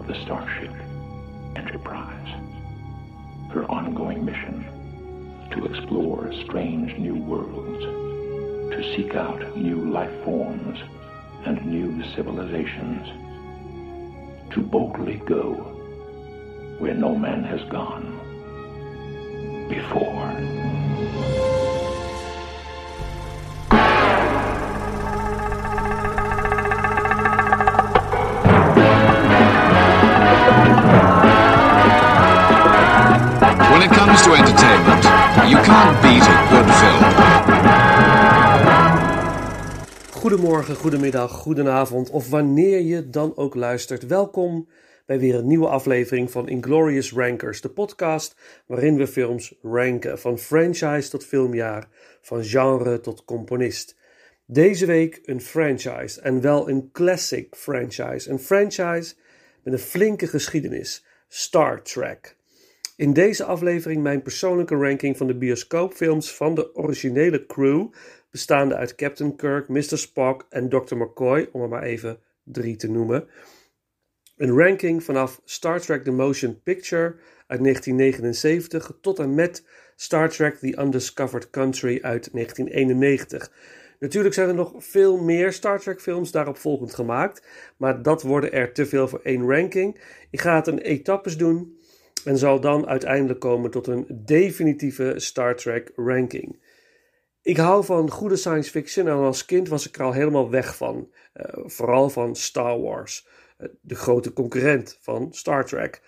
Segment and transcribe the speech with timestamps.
[0.00, 0.72] of the Starship
[1.56, 2.28] Enterprise.
[3.50, 4.64] Her ongoing mission
[5.50, 7.84] to explore strange new worlds,
[8.74, 10.78] to seek out new life forms
[11.44, 13.06] and new civilizations,
[14.54, 15.52] to boldly go
[16.78, 18.16] where no man has gone
[19.68, 20.59] before.
[35.48, 37.00] You can't beat a good film.
[40.10, 44.06] Goedemorgen, goedemiddag, goedenavond of wanneer je dan ook luistert.
[44.06, 44.68] Welkom
[45.06, 48.34] bij weer een nieuwe aflevering van Inglorious Rankers, de podcast
[48.66, 51.88] waarin we films ranken, van franchise tot filmjaar,
[52.20, 53.96] van genre tot componist.
[54.46, 59.14] Deze week een franchise en wel een classic franchise, een franchise
[59.62, 62.38] met een flinke geschiedenis, Star Trek.
[63.00, 67.86] In deze aflevering mijn persoonlijke ranking van de bioscoopfilms van de originele crew,
[68.30, 69.98] bestaande uit Captain Kirk, Mr.
[69.98, 70.96] Spock en Dr.
[70.96, 73.28] McCoy, om er maar even drie te noemen.
[74.36, 79.64] Een ranking vanaf Star Trek The Motion Picture uit 1979 tot en met
[79.96, 83.52] Star Trek The Undiscovered Country uit 1991.
[83.98, 88.52] Natuurlijk zijn er nog veel meer Star Trek films daarop volgend gemaakt, maar dat worden
[88.52, 90.00] er te veel voor één ranking.
[90.30, 91.78] Ik ga het in etappes doen
[92.24, 96.62] en zal dan uiteindelijk komen tot een definitieve Star Trek ranking.
[97.42, 100.76] Ik hou van goede science fiction en als kind was ik er al helemaal weg
[100.76, 101.08] van.
[101.34, 103.26] Uh, vooral van Star Wars,
[103.58, 106.02] uh, de grote concurrent van Star Trek.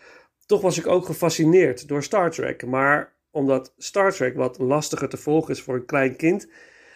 [0.46, 5.16] Toch was ik ook gefascineerd door Star Trek, maar omdat Star Trek wat lastiger te
[5.16, 6.50] volgen is voor een klein kind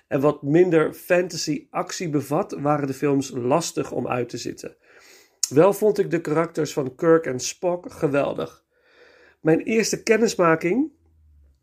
[0.09, 4.77] en wat minder fantasy-actie bevat, waren de films lastig om uit te zitten.
[5.49, 8.66] Wel vond ik de karakters van Kirk en Spock geweldig.
[9.41, 10.91] Mijn eerste kennismaking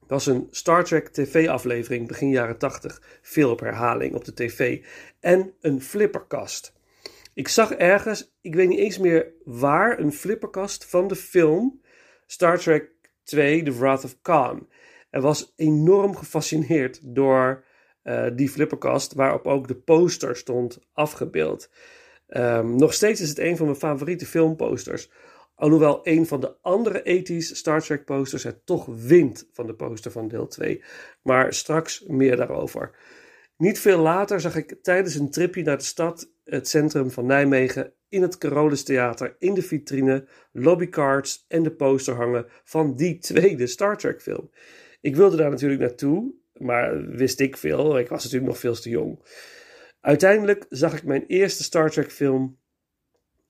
[0.07, 4.85] was een Star Trek TV-aflevering begin jaren 80, veel op herhaling op de tv,
[5.19, 6.73] en een flipperkast.
[7.33, 11.81] Ik zag ergens, ik weet niet eens meer waar, een flipperkast van de film
[12.25, 12.91] Star Trek
[13.23, 14.67] 2 The Wrath of Khan.
[15.09, 17.63] En was enorm gefascineerd door
[18.03, 21.69] uh, die flipperkast, waarop ook de poster stond afgebeeld.
[22.29, 25.09] Um, nog steeds is het een van mijn favoriete filmposters.
[25.63, 30.11] Alhoewel een van de andere ethisch Star Trek posters het toch wint van de poster
[30.11, 30.83] van deel 2.
[31.21, 32.91] Maar straks meer daarover.
[33.57, 37.93] Niet veel later zag ik tijdens een tripje naar de stad, het centrum van Nijmegen,
[38.09, 43.67] in het Carolus Theater, in de vitrine, lobbycards en de poster hangen van die tweede
[43.67, 44.49] Star Trek film.
[45.01, 48.89] Ik wilde daar natuurlijk naartoe, maar wist ik veel, ik was natuurlijk nog veel te
[48.89, 49.19] jong.
[50.01, 52.61] Uiteindelijk zag ik mijn eerste Star Trek film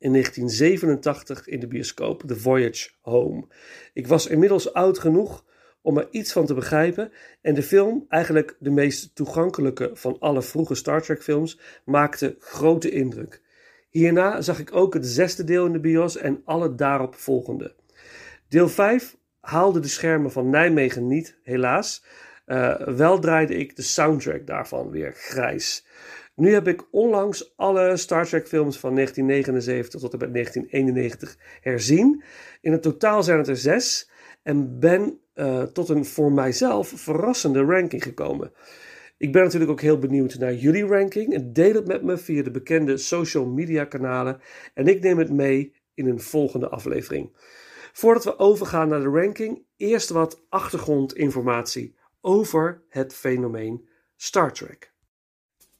[0.03, 3.47] in 1987 in de bioscoop, The Voyage Home.
[3.94, 5.46] Ik was inmiddels oud genoeg
[5.81, 10.42] om er iets van te begrijpen en de film, eigenlijk de meest toegankelijke van alle
[10.42, 13.42] vroege Star Trek films, maakte grote indruk.
[13.90, 17.75] Hierna zag ik ook het zesde deel in de bios en alle daarop volgende.
[18.47, 22.06] Deel 5 haalde de schermen van Nijmegen niet, helaas.
[22.46, 25.86] Uh, wel draaide ik de soundtrack daarvan weer grijs.
[26.36, 32.24] Nu heb ik onlangs alle Star Trek films van 1979 tot en met 1991 herzien.
[32.62, 34.10] In het totaal zijn het er zes.
[34.44, 38.52] En ben uh, tot een voor mijzelf verrassende ranking gekomen.
[39.18, 41.54] Ik ben natuurlijk ook heel benieuwd naar jullie ranking.
[41.54, 44.40] Deel het met me via de bekende social media kanalen.
[44.74, 47.36] En ik neem het mee in een volgende aflevering.
[47.94, 54.93] Voordat we overgaan naar de ranking, eerst wat achtergrondinformatie over het fenomeen Star Trek.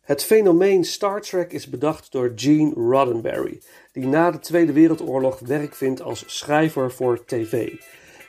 [0.04, 3.62] Het fenomeen Star Trek is bedacht door Gene Roddenberry,
[3.92, 7.52] die na de Tweede Wereldoorlog werk vindt als schrijver voor tv.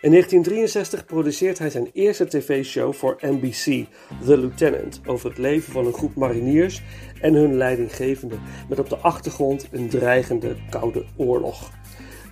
[0.00, 3.86] In 1963 produceert hij zijn eerste tv-show voor NBC,
[4.24, 6.82] The Lieutenant, over het leven van een groep mariniers
[7.20, 8.36] en hun leidinggevende,
[8.68, 11.70] met op de achtergrond een dreigende koude oorlog.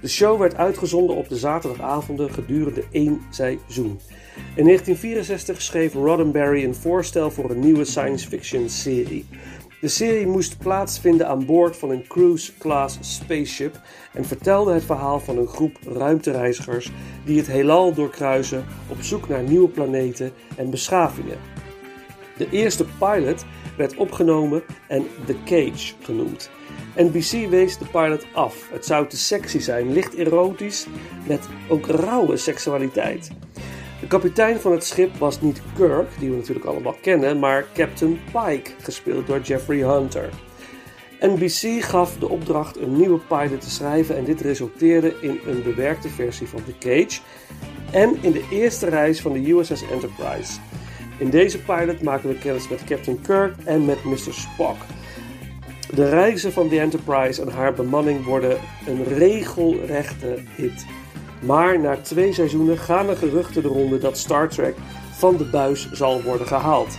[0.00, 4.00] De show werd uitgezonden op de zaterdagavonden gedurende één seizoen.
[4.36, 9.26] In 1964 schreef Roddenberry een voorstel voor een nieuwe science fiction serie.
[9.80, 13.80] De serie moest plaatsvinden aan boord van een cruise-class spaceship
[14.12, 16.90] en vertelde het verhaal van een groep ruimtereizigers
[17.24, 21.38] die het heelal doorkruisen op zoek naar nieuwe planeten en beschavingen.
[22.36, 23.44] De eerste pilot
[23.76, 26.50] werd opgenomen en The Cage genoemd.
[26.96, 28.68] NBC wees de pilot af.
[28.70, 30.86] Het zou te sexy zijn, licht erotisch,
[31.26, 33.30] met ook rauwe seksualiteit.
[34.02, 38.20] De kapitein van het schip was niet Kirk, die we natuurlijk allemaal kennen, maar Captain
[38.24, 40.28] Pike, gespeeld door Jeffrey Hunter.
[41.20, 46.08] NBC gaf de opdracht een nieuwe pilot te schrijven en dit resulteerde in een bewerkte
[46.08, 47.20] versie van The Cage
[47.92, 50.58] en in de eerste reis van de USS Enterprise.
[51.18, 54.32] In deze pilot maken we kennis met Captain Kirk en met Mr.
[54.32, 54.76] Spock.
[55.94, 60.86] De reizen van de Enterprise en haar bemanning worden een regelrechte hit.
[61.42, 64.76] Maar na twee seizoenen gaan er geruchten de ronde dat Star Trek
[65.12, 66.98] van de buis zal worden gehaald.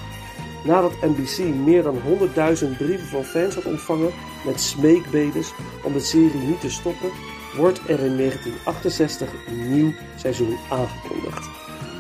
[0.64, 4.12] Nadat NBC meer dan 100.000 brieven van fans had ontvangen
[4.46, 5.54] met smeekbedes
[5.84, 7.10] om de serie niet te stoppen,
[7.58, 11.50] wordt er in 1968 een nieuw seizoen aangekondigd.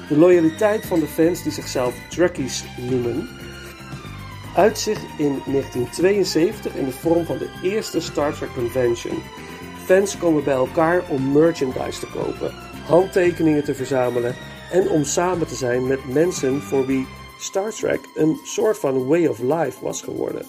[0.09, 3.29] De loyaliteit van de fans die zichzelf Trekkies noemen,
[4.55, 9.21] uit zich in 1972 in de vorm van de eerste Star Trek Convention.
[9.85, 12.53] Fans komen bij elkaar om merchandise te kopen,
[12.85, 14.35] handtekeningen te verzamelen
[14.71, 17.07] en om samen te zijn met mensen voor wie
[17.39, 20.45] Star Trek een soort van way of life was geworden.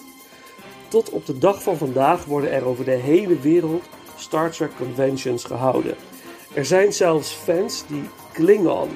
[0.87, 3.83] Tot op de dag van vandaag worden er over de hele wereld
[4.15, 5.95] Star Trek conventions gehouden.
[6.53, 8.89] Er zijn zelfs fans die Klingon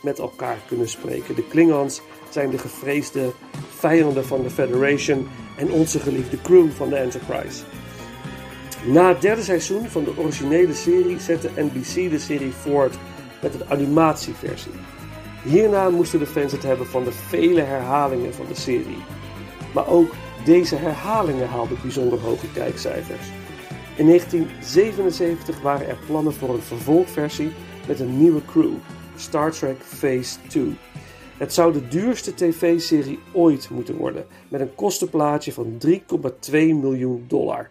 [0.00, 1.34] met elkaar kunnen spreken.
[1.34, 3.32] De Klingons zijn de gevreesde
[3.68, 7.62] vijanden van de Federation en onze geliefde crew van de Enterprise.
[8.86, 12.94] Na het derde seizoen van de originele serie zette NBC de serie voort
[13.42, 14.72] met een animatieversie.
[15.42, 19.02] Hierna moesten de fans het hebben van de vele herhalingen van de serie.
[19.74, 20.14] Maar ook
[20.44, 23.26] deze herhalingen haalden bijzonder hoge kijkcijfers.
[23.96, 27.52] In 1977 waren er plannen voor een vervolgversie
[27.86, 28.74] met een nieuwe crew,
[29.16, 30.76] Star Trek Phase 2.
[31.36, 35.98] Het zou de duurste tv-serie ooit moeten worden, met een kostenplaatje van 3,2
[36.50, 37.70] miljoen dollar.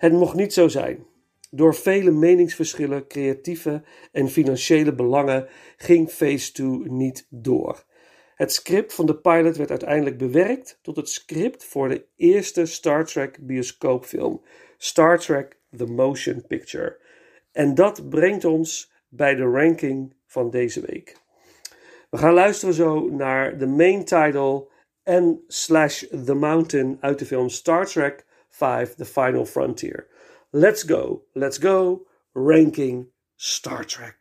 [0.00, 1.06] Het mocht niet zo zijn.
[1.50, 3.82] Door vele meningsverschillen, creatieve
[4.12, 7.84] en financiële belangen ging Phase 2 niet door.
[8.34, 13.04] Het script van de pilot werd uiteindelijk bewerkt tot het script voor de eerste Star
[13.04, 14.42] Trek bioscoopfilm,
[14.76, 16.98] Star Trek The Motion Picture.
[17.52, 21.16] En dat brengt ons bij de ranking van deze week.
[22.10, 24.68] We gaan luisteren zo naar de main title
[25.02, 28.28] en slash The Mountain uit de film Star Trek
[28.60, 30.06] 5 The Final Frontier.
[30.52, 32.02] Let's go, let's go,
[32.34, 33.06] ranking
[33.38, 34.19] Star Trek.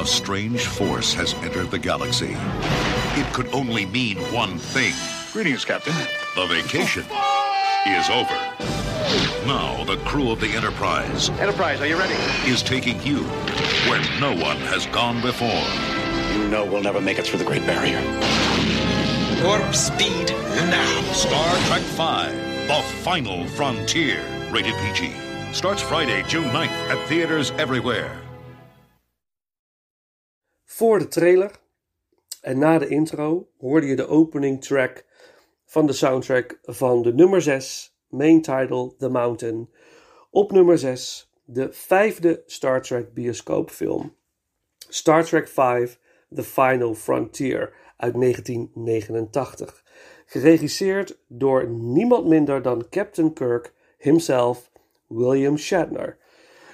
[0.00, 2.34] A strange force has entered the galaxy.
[3.20, 4.94] It could only mean one thing.
[5.30, 5.92] Greetings, Captain.
[6.36, 7.02] The vacation
[7.86, 8.32] is over.
[9.46, 12.14] Now, the crew of the Enterprise Enterprise, are you ready?
[12.50, 13.24] is taking you
[13.90, 15.62] where no one has gone before.
[16.32, 18.00] You know we'll never make it through the Great Barrier.
[19.44, 20.30] Warp speed
[20.70, 21.12] now.
[21.12, 24.24] Star Trek V, The Final Frontier.
[24.50, 25.12] Rated PG.
[25.52, 28.18] Starts Friday, June 9th at theaters everywhere.
[30.90, 31.50] Voor de trailer
[32.40, 35.04] en na de intro hoorde je de opening track
[35.64, 39.70] van de soundtrack van de nummer 6, main title The Mountain.
[40.30, 44.14] Op nummer 6, de vijfde Star Trek bioscoopfilm.
[44.88, 45.88] Star Trek V
[46.34, 49.84] The Final Frontier uit 1989.
[50.26, 54.70] Geregisseerd door niemand minder dan Captain Kirk himself,
[55.06, 56.18] William Shatner.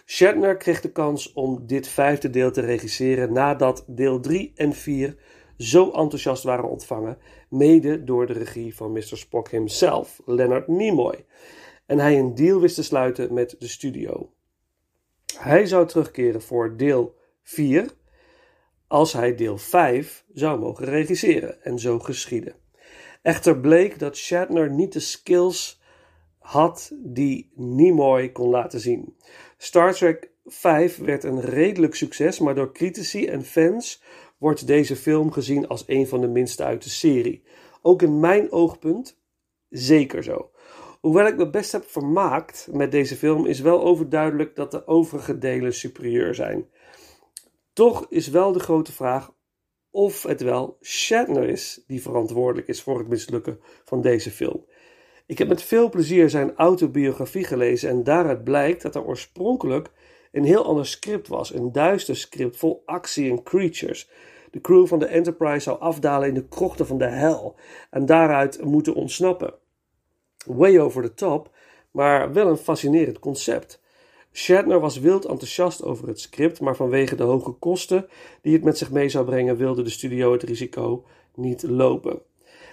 [0.09, 5.17] Shatner kreeg de kans om dit vijfde deel te regisseren nadat deel 3 en 4
[5.59, 9.17] zo enthousiast waren ontvangen, mede door de regie van Mr.
[9.17, 11.25] Spock himself, Leonard Nimoy.
[11.87, 14.33] En hij een deal wist te sluiten met de studio.
[15.39, 17.91] Hij zou terugkeren voor deel 4
[18.87, 22.55] als hij deel 5 zou mogen regisseren en zo geschieden.
[23.23, 25.81] Echter bleek dat Shatner niet de skills
[26.39, 29.17] had die Nimoy kon laten zien.
[29.57, 34.03] Star Trek 5 werd een redelijk succes, maar door critici en fans
[34.39, 37.43] wordt deze film gezien als een van de minste uit de serie.
[37.83, 39.21] Ook in mijn oogpunt
[39.69, 40.51] zeker zo.
[41.01, 45.39] Hoewel ik me best heb vermaakt met deze film, is wel overduidelijk dat de overige
[45.39, 46.69] delen superieur zijn.
[47.73, 49.35] Toch is wel de grote vraag
[49.91, 54.65] of het wel Shatner is die verantwoordelijk is voor het mislukken van deze film.
[55.27, 59.91] Ik heb met veel plezier zijn autobiografie gelezen en daaruit blijkt dat er oorspronkelijk
[60.33, 61.55] een heel ander script was.
[61.55, 64.11] Een duister script vol actie en creatures.
[64.51, 67.55] De crew van de Enterprise zou afdalen in de krochten van de hel
[67.91, 69.55] en daaruit moeten ontsnappen.
[70.47, 71.51] Way over the top,
[71.91, 73.83] maar wel een fascinerend concept.
[74.33, 78.09] Shatner was wild enthousiast over het script, maar vanwege de hoge kosten
[78.43, 81.05] die het met zich mee zou brengen, wilde de studio het risico
[81.35, 82.23] niet lopen.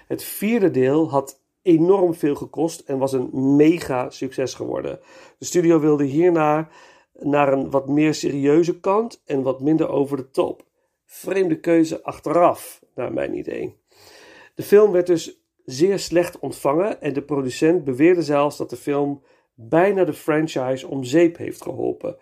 [0.08, 5.00] Het vierde deel had enorm veel gekost en was een mega succes geworden.
[5.38, 6.70] De studio wilde hierna
[7.20, 10.64] naar een wat meer serieuze kant en wat minder over de top.
[11.06, 13.76] Vreemde keuze achteraf, naar mijn idee.
[14.56, 19.24] De film werd dus zeer slecht ontvangen en de producent beweerde zelfs dat de film
[19.54, 22.18] bijna de franchise om zeep heeft geholpen.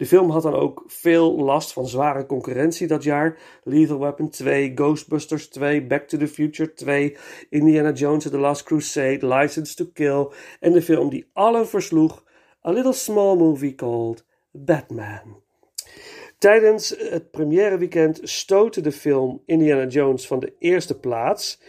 [0.00, 3.38] De film had dan ook veel last van zware concurrentie dat jaar.
[3.64, 7.16] Lethal Weapon 2, Ghostbusters 2, Back to the Future 2,
[7.50, 12.24] Indiana Jones and the Last Crusade, License to Kill en de film die allen versloeg,
[12.66, 15.42] A Little Small Movie Called Batman.
[16.38, 21.60] Tijdens het première weekend stootte de film Indiana Jones van de eerste plaats.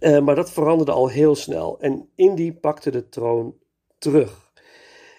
[0.00, 3.54] Uh, maar dat veranderde al heel snel en Indy pakte de troon
[3.98, 4.43] terug.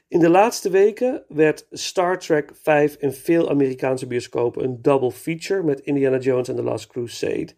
[0.08, 5.64] In de laatste weken werd Star Trek 5 in veel Amerikaanse bioscopen een double feature
[5.64, 7.50] met Indiana Jones and the Last Crusade.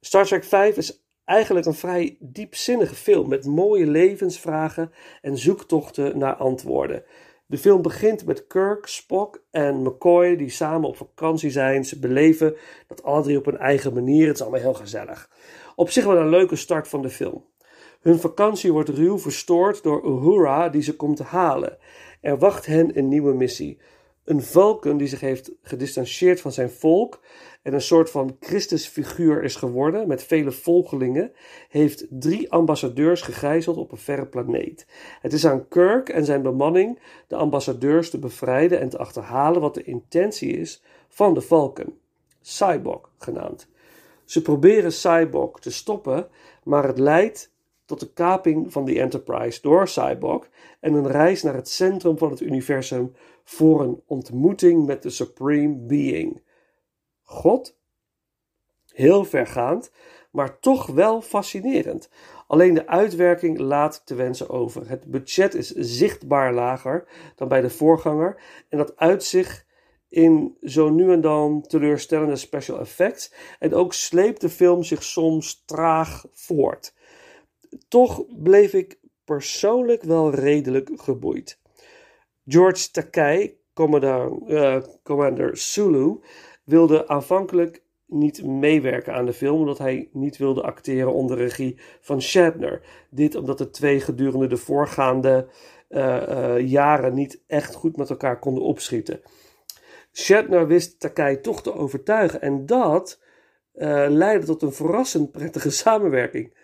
[0.00, 6.34] Star Trek 5 is eigenlijk een vrij diepzinnige film met mooie levensvragen en zoektochten naar
[6.34, 7.04] antwoorden.
[7.46, 11.84] De film begint met Kirk, Spock en McCoy die samen op vakantie zijn.
[11.84, 12.56] Ze beleven
[12.86, 14.26] dat alle drie op hun eigen manier.
[14.26, 15.30] Het is allemaal heel gezellig.
[15.74, 17.44] Op zich wel een leuke start van de film.
[17.98, 21.78] Hun vakantie wordt ruw verstoord door Uhura die ze komt halen.
[22.20, 23.78] Er wacht hen een nieuwe missie.
[24.24, 27.20] Een Vulcan die zich heeft gedistanceerd van zijn volk
[27.62, 31.32] en een soort van Christusfiguur is geworden met vele volgelingen,
[31.68, 34.86] heeft drie ambassadeurs gegijzeld op een verre planeet.
[35.20, 39.74] Het is aan Kirk en zijn bemanning de ambassadeurs te bevrijden en te achterhalen wat
[39.74, 41.94] de intentie is van de Vulcan,
[42.40, 43.68] Cyborg genaamd.
[44.24, 46.28] Ze proberen Cyborg te stoppen,
[46.62, 47.52] maar het leidt
[47.88, 50.48] tot de kaping van de Enterprise door Cyborg
[50.80, 53.12] en een reis naar het centrum van het universum
[53.44, 56.42] voor een ontmoeting met de Supreme Being.
[57.22, 57.76] God?
[58.92, 59.90] Heel vergaand,
[60.30, 62.10] maar toch wel fascinerend.
[62.46, 64.88] Alleen de uitwerking laat te wensen over.
[64.88, 69.66] Het budget is zichtbaar lager dan bij de voorganger en dat uit zich
[70.08, 75.62] in zo nu en dan teleurstellende special effects en ook sleept de film zich soms
[75.66, 76.96] traag voort.
[77.88, 81.60] Toch bleef ik persoonlijk wel redelijk geboeid.
[82.46, 86.20] George Takei, uh, Commander Sulu,
[86.64, 92.22] wilde aanvankelijk niet meewerken aan de film, omdat hij niet wilde acteren onder regie van
[92.22, 92.82] Shatner.
[93.10, 95.48] Dit omdat de twee gedurende de voorgaande
[95.88, 99.20] uh, uh, jaren niet echt goed met elkaar konden opschieten.
[100.12, 103.20] Shatner wist Takai toch te overtuigen en dat
[104.08, 106.54] leidde tot een verrassend prettige samenwerking.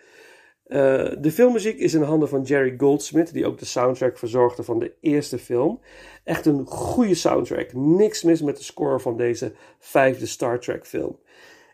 [0.67, 4.79] Uh, de filmmuziek is in handen van Jerry Goldsmith, die ook de soundtrack verzorgde van
[4.79, 5.79] de eerste film.
[6.23, 7.73] Echt een goede soundtrack.
[7.73, 11.19] Niks mis met de score van deze vijfde Star Trek film.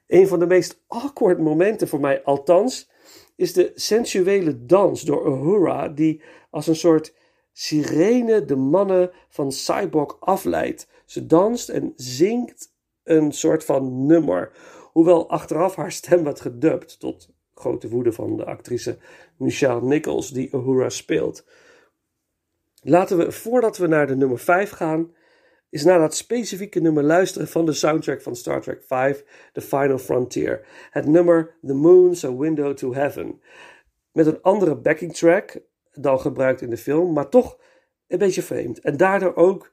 [0.08, 2.90] Een van de meest awkward momenten voor mij, althans,
[3.36, 7.16] is de sensuele dans door Uhura, die als een soort
[7.54, 10.88] sirene de mannen van Cyborg afleidt.
[11.06, 14.52] Ze danst en zingt een soort van nummer.
[14.92, 18.98] Hoewel achteraf haar stem werd gedubt, tot grote woede van de actrice
[19.38, 21.46] Michelle Nichols, die Uhura speelt.
[22.82, 25.14] Laten we, voordat we naar de nummer 5 gaan,
[25.70, 29.98] is naar dat specifieke nummer luisteren van de soundtrack van Star Trek 5, The Final
[29.98, 30.68] Frontier.
[30.90, 33.42] Het nummer The Moon's a Window to Heaven.
[34.12, 35.60] Met een andere backing track
[35.94, 37.60] dan gebruikt in de film, maar toch
[38.08, 38.80] een beetje vreemd.
[38.80, 39.72] En daardoor ook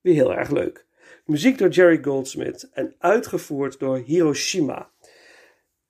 [0.00, 0.86] weer heel erg leuk.
[1.24, 4.90] Muziek door Jerry Goldsmith en uitgevoerd door Hiroshima.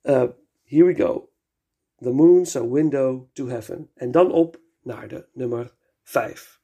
[0.03, 0.23] Uh,
[0.67, 1.29] here we go.
[1.99, 3.89] The Moon's a Window to Heaven.
[3.93, 6.61] En dan op naar de nummer 5.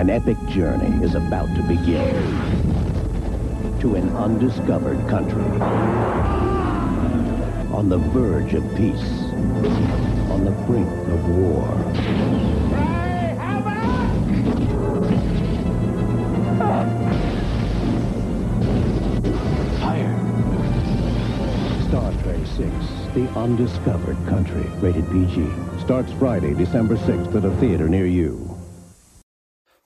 [0.00, 2.14] An epic journey is about to begin
[3.80, 5.44] to an undiscovered country.
[7.70, 9.12] On the verge of peace,
[10.30, 11.68] on the brink of war.
[21.88, 22.58] Star Trek 6,
[23.12, 25.46] The Undiscovered Country, rated PG.
[25.78, 28.49] Starts Friday, December 6th at a theater near you.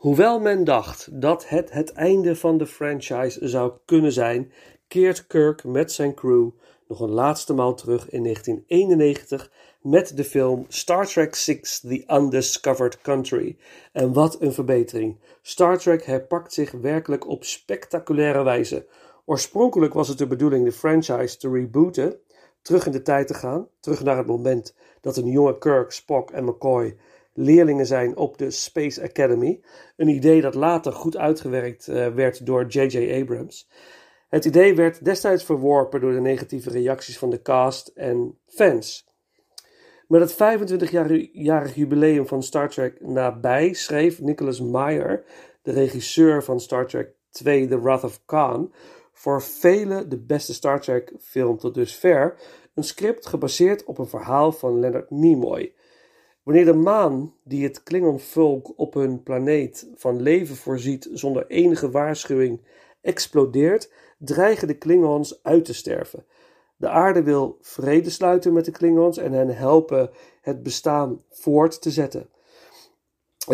[0.04, 4.52] Hoewel men dacht dat het het einde van de franchise zou kunnen zijn,
[4.88, 6.50] keert Kirk met zijn crew
[6.88, 13.00] nog een laatste maal terug in 1991 met de film Star Trek VI The Undiscovered
[13.00, 13.56] Country.
[13.92, 15.18] En wat een verbetering.
[15.42, 18.86] Star Trek herpakt zich werkelijk op spectaculaire wijze.
[19.24, 22.18] Oorspronkelijk was het de bedoeling de franchise te rebooten,
[22.62, 26.30] terug in de tijd te gaan, terug naar het moment dat een jonge Kirk, Spock
[26.30, 26.96] en McCoy
[27.34, 29.60] leerlingen zijn op de Space Academy.
[29.96, 33.20] Een idee dat later goed uitgewerkt uh, werd door J.J.
[33.20, 33.68] Abrams.
[34.28, 39.12] Het idee werd destijds verworpen door de negatieve reacties van de cast en fans.
[40.08, 45.24] Met het 25-jarig jubileum van Star Trek nabij schreef Nicholas Meyer,
[45.62, 48.72] de regisseur van Star Trek 2 The Wrath of Khan,
[49.12, 52.36] voor velen de beste Star Trek film tot dusver,
[52.74, 55.73] een script gebaseerd op een verhaal van Leonard Nimoy.
[56.44, 62.60] Wanneer de maan, die het Klingon-volk op hun planeet van leven voorziet zonder enige waarschuwing,
[63.00, 66.26] explodeert, dreigen de Klingons uit te sterven.
[66.76, 71.90] De aarde wil vrede sluiten met de Klingons en hen helpen het bestaan voort te
[71.90, 72.28] zetten.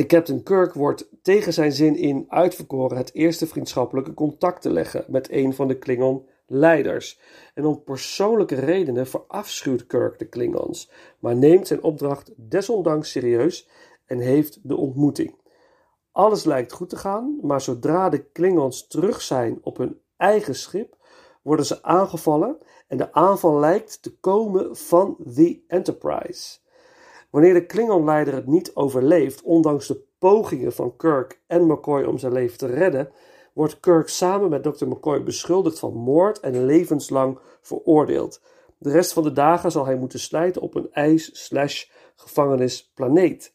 [0.06, 5.30] Captain Kirk wordt tegen zijn zin in uitverkoren het eerste vriendschappelijke contact te leggen met
[5.30, 5.78] een van de
[6.50, 7.20] Klingon-leiders.
[7.54, 13.68] En om persoonlijke redenen verafschuwt Kirk de Klingons, maar neemt zijn opdracht desondanks serieus
[14.06, 15.38] en heeft de ontmoeting.
[16.12, 20.96] Alles lijkt goed te gaan, maar zodra de Klingons terug zijn op hun eigen schip,
[21.42, 22.58] worden ze aangevallen
[22.88, 26.58] en de aanval lijkt te komen van The Enterprise.
[27.30, 32.32] Wanneer de Klingon-leider het niet overleeft, ondanks de pogingen van Kirk en McCoy om zijn
[32.32, 33.12] leven te redden,
[33.52, 34.86] wordt Kirk samen met Dr.
[34.86, 38.40] McCoy beschuldigd van moord en levenslang veroordeeld.
[38.78, 43.52] De rest van de dagen zal hij moeten slijten op een ijs-gevangenisplaneet.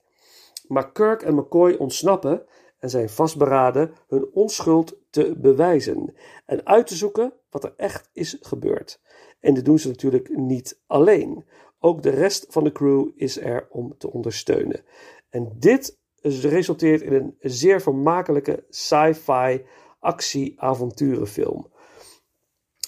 [0.67, 2.45] Maar Kirk en McCoy ontsnappen
[2.79, 8.37] en zijn vastberaden hun onschuld te bewijzen en uit te zoeken wat er echt is
[8.41, 9.01] gebeurd.
[9.39, 11.45] En dit doen ze natuurlijk niet alleen.
[11.79, 14.83] Ook de rest van de crew is er om te ondersteunen.
[15.29, 19.65] En dit resulteert in een zeer vermakelijke sci-fi
[20.05, 21.67] actie-avonturenfilm.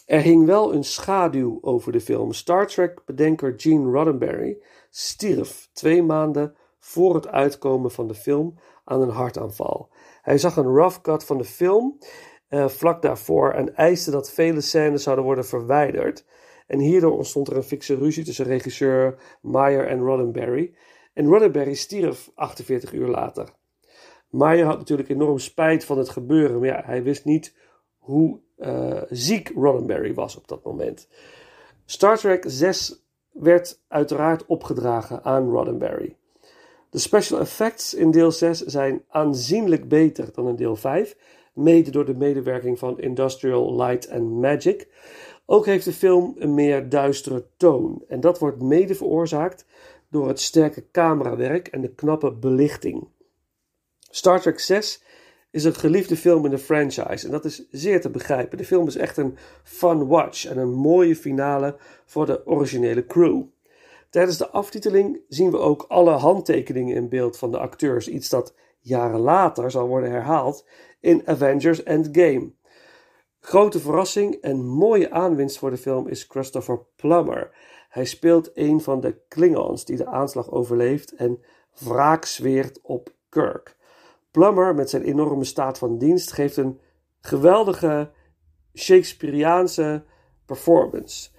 [0.05, 2.33] Er hing wel een schaduw over de film.
[2.33, 4.57] Star Trek-bedenker Gene Roddenberry
[4.89, 9.89] stierf twee maanden voor het uitkomen van de film aan een hartaanval.
[10.21, 11.97] Hij zag een rough cut van de film
[12.49, 16.25] uh, vlak daarvoor en eiste dat vele scènes zouden worden verwijderd.
[16.67, 20.75] En hierdoor ontstond er een fikse ruzie tussen regisseur Meyer en Roddenberry.
[21.13, 23.49] En Roddenberry stierf 48 uur later.
[24.29, 27.55] Meyer had natuurlijk enorm spijt van het gebeuren, maar ja, hij wist niet
[27.97, 31.07] hoe uh, ziek Roddenberry was op dat moment.
[31.85, 36.15] Star Trek 6 werd uiteraard opgedragen aan Roddenberry.
[36.89, 41.17] De special effects in deel 6 zijn aanzienlijk beter dan in deel 5,
[41.53, 44.87] mede door de medewerking van Industrial Light and Magic.
[45.45, 49.65] Ook heeft de film een meer duistere toon en dat wordt mede veroorzaakt
[50.09, 53.07] door het sterke camerawerk en de knappe belichting.
[54.17, 55.03] Star Trek 6
[55.51, 58.57] is een geliefde film in de franchise en dat is zeer te begrijpen.
[58.57, 61.75] De film is echt een fun watch en een mooie finale
[62.05, 63.43] voor de originele crew.
[64.09, 68.53] Tijdens de aftiteling zien we ook alle handtekeningen in beeld van de acteurs, iets dat
[68.79, 70.65] jaren later zal worden herhaald
[70.99, 72.51] in Avengers Endgame.
[73.39, 77.51] Grote verrassing en mooie aanwinst voor de film is Christopher Plummer.
[77.89, 81.43] Hij speelt een van de Klingons die de aanslag overleeft en
[81.79, 83.76] wraak zweert op Kirk.
[84.37, 86.79] Plummer met zijn enorme staat van dienst geeft een
[87.19, 88.09] geweldige
[88.75, 90.03] Shakespeareaanse
[90.45, 91.29] performance.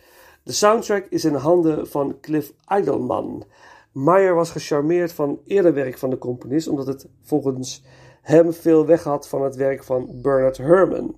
[0.43, 3.45] De soundtrack is in handen van Cliff Eidelman.
[3.93, 7.85] Meyer was gecharmeerd van eerder werk van de componist, omdat het volgens
[8.23, 11.17] hem veel weg had van het werk van Bernard Herrmann.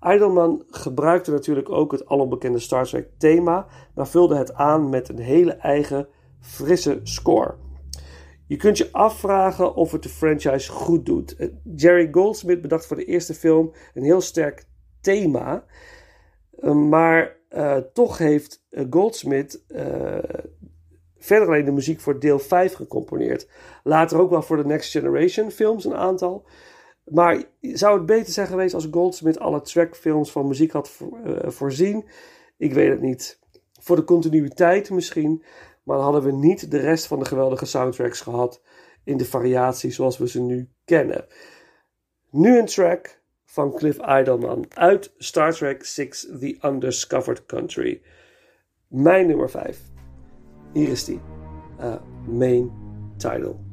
[0.00, 5.18] Eidelman gebruikte natuurlijk ook het alombekende Star Trek thema, maar vulde het aan met een
[5.18, 6.08] hele eigen,
[6.40, 7.54] frisse score.
[8.50, 11.36] Je kunt je afvragen of het de franchise goed doet.
[11.36, 14.64] Eh, Jerry Goldsmith bedacht voor de eerste film een heel sterk
[15.00, 15.64] thema,
[16.58, 19.64] eh, maar uh, toch heeft Goldsmith
[21.18, 23.48] verder alleen de muziek voor deel 5 gecomponeerd.
[23.82, 26.46] Later ook wel voor de Next Generation films een aantal.
[27.04, 30.96] Maar zou het beter zijn geweest als Goldsmith alle trackfilms van muziek had
[31.42, 32.04] voorzien?
[32.56, 33.38] Ik weet het niet.
[33.80, 35.42] Voor de continuïteit misschien,
[35.82, 38.62] maar hadden we niet de rest van de geweldige soundtracks gehad
[39.04, 41.26] in de variatie zoals we ze nu kennen.
[42.30, 48.02] Nu een track van Cliff Idleman uit Star Trek 6 The Undiscovered Country.
[48.88, 49.80] Mijn nummer 5.
[50.72, 51.20] Hier is die.
[51.80, 51.94] Uh,
[52.26, 52.72] main
[53.16, 53.69] title.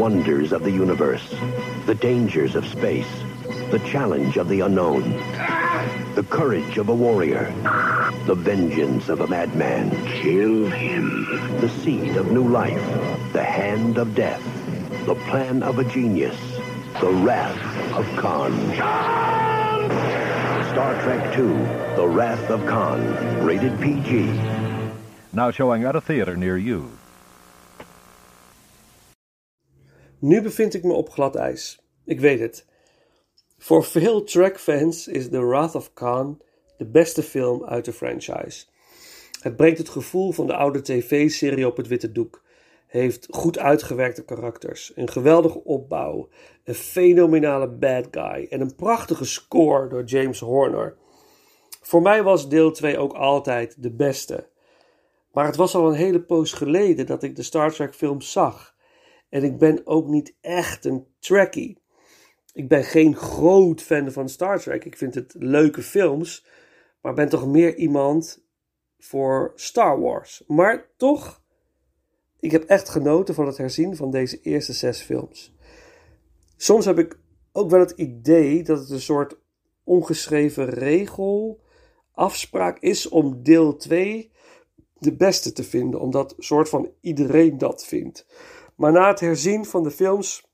[0.00, 1.28] Wonders of the universe,
[1.84, 3.06] the dangers of space,
[3.70, 5.02] the challenge of the unknown,
[6.14, 7.52] the courage of a warrior,
[8.24, 9.90] the vengeance of a madman.
[10.06, 11.60] Kill him.
[11.60, 12.82] The seed of new life,
[13.34, 14.42] the hand of death,
[15.04, 16.40] the plan of a genius,
[16.98, 17.60] the wrath
[17.92, 18.52] of Khan.
[20.72, 24.32] Star Trek II, The Wrath of Khan, rated PG.
[25.34, 26.99] Now showing at a theater near you.
[30.20, 31.80] Nu bevind ik me op glad ijs.
[32.04, 32.66] Ik weet het.
[33.58, 36.42] Voor veel trackfans is The Wrath of Khan
[36.76, 38.66] de beste film uit de franchise.
[39.40, 42.42] Het brengt het gevoel van de oude tv-serie op het witte doek.
[42.86, 46.28] Heeft goed uitgewerkte karakters, een geweldige opbouw,
[46.64, 50.96] een fenomenale bad guy en een prachtige score door James Horner.
[51.82, 54.48] Voor mij was deel 2 ook altijd de beste.
[55.32, 58.78] Maar het was al een hele poos geleden dat ik de Star Trek films zag.
[59.30, 61.78] En ik ben ook niet echt een Trekkie.
[62.52, 64.84] Ik ben geen groot fan van Star Trek.
[64.84, 66.46] Ik vind het leuke films.
[67.00, 68.44] Maar ben toch meer iemand
[68.98, 70.44] voor Star Wars.
[70.46, 71.42] Maar toch,
[72.40, 75.54] ik heb echt genoten van het herzien van deze eerste zes films.
[76.56, 77.18] Soms heb ik
[77.52, 79.36] ook wel het idee dat het een soort
[79.84, 81.60] ongeschreven regel,
[82.12, 84.30] afspraak is om deel 2
[84.98, 88.26] de beste te vinden, omdat soort van iedereen dat vindt.
[88.80, 90.48] Maar na het herzien van de films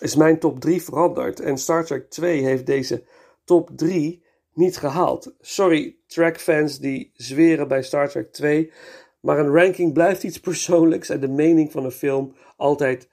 [0.00, 1.40] is mijn top 3 veranderd.
[1.40, 3.04] En Star Trek 2 heeft deze
[3.44, 5.34] top 3 niet gehaald.
[5.40, 8.72] Sorry, trackfans die zweren bij Star Trek 2.
[9.20, 13.08] Maar een ranking blijft iets persoonlijks en de mening van een film altijd,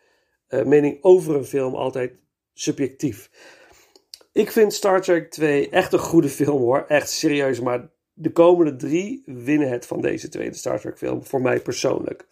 [0.50, 2.14] uh, mening over een film altijd
[2.54, 3.30] subjectief.
[4.32, 8.76] Ik vind Star Trek 2 echt een goede film hoor, echt serieus, maar de komende
[8.76, 12.28] drie winnen het van deze tweede Star Trek film, voor mij persoonlijk.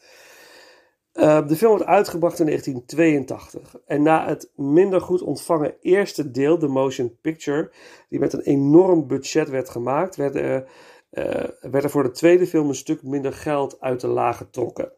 [1.14, 6.60] Uh, de film wordt uitgebracht in 1982 en na het minder goed ontvangen eerste deel,
[6.60, 7.72] de motion picture,
[8.10, 10.68] die met een enorm budget werd gemaakt, werd er
[11.14, 14.92] uh, werd er voor de tweede film een stuk minder geld uit de laag getrokken.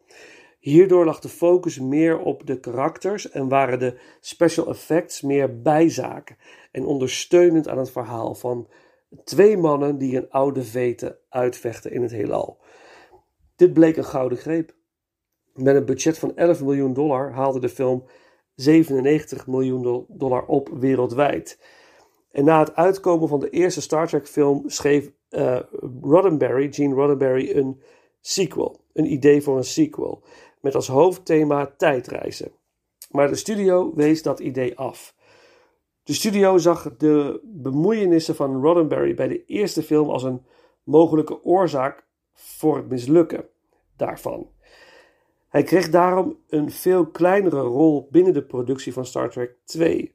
[0.58, 6.36] Hierdoor lag de focus meer op de karakters en waren de special effects meer bijzaken
[6.72, 8.68] en ondersteunend aan het verhaal van
[9.24, 12.58] twee mannen die een oude veten uitvechten in het heelal.
[13.56, 14.74] Dit bleek een gouden greep.
[15.56, 18.04] Met een budget van 11 miljoen dollar haalde de film
[18.54, 21.58] 97 miljoen dollar op wereldwijd.
[22.30, 25.60] En na het uitkomen van de eerste Star Trek film schreef uh,
[26.00, 27.82] Roddenberry, Gene Roddenberry, een
[28.20, 28.80] sequel.
[28.92, 30.22] Een idee voor een sequel.
[30.60, 32.52] Met als hoofdthema tijdreizen.
[33.10, 35.14] Maar de studio wees dat idee af.
[36.02, 40.46] De studio zag de bemoeienissen van Roddenberry bij de eerste film als een
[40.82, 43.48] mogelijke oorzaak voor het mislukken
[43.96, 44.50] daarvan.
[45.48, 50.14] Hij kreeg daarom een veel kleinere rol binnen de productie van Star Trek 2.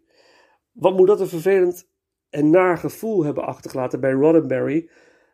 [0.71, 1.89] Wat moet dat een vervelend
[2.29, 4.89] en naar gevoel hebben achtergelaten bij Roddenberry,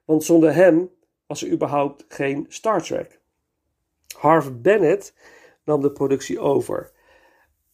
[0.06, 0.90] want zonder hem
[1.28, 3.22] was er überhaupt geen Star Trek.
[4.18, 5.14] Harv Bennett
[5.64, 6.92] nam de productie over.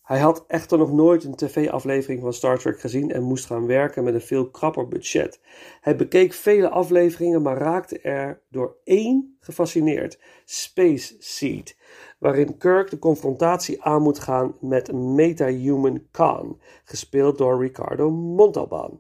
[0.04, 4.04] Hij had echter nog nooit een tv-aflevering van Star Trek gezien en moest gaan werken
[4.04, 5.40] met een veel krapper budget.
[5.82, 11.78] Hij bekeek vele afleveringen, maar raakte er door één gefascineerd: Space Seed,
[12.18, 19.00] waarin Kirk de confrontatie aan moet gaan met Meta-Human Khan, gespeeld door Ricardo Montalban.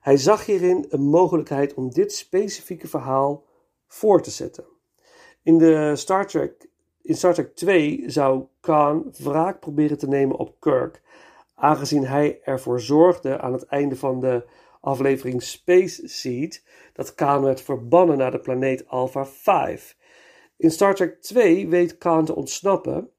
[0.00, 3.44] Hij zag hierin een mogelijkheid om dit specifieke verhaal
[3.86, 4.64] voor te zetten.
[5.42, 6.67] In, de Star Trek,
[7.08, 11.02] in Star Trek 2 zou Khan wraak proberen te nemen op Kirk,
[11.54, 14.44] aangezien hij ervoor zorgde aan het einde van de
[14.80, 19.96] aflevering Space Seed dat Khan werd verbannen naar de planeet Alpha 5.
[20.56, 23.10] In Star Trek 2 weet Khan te ontsnappen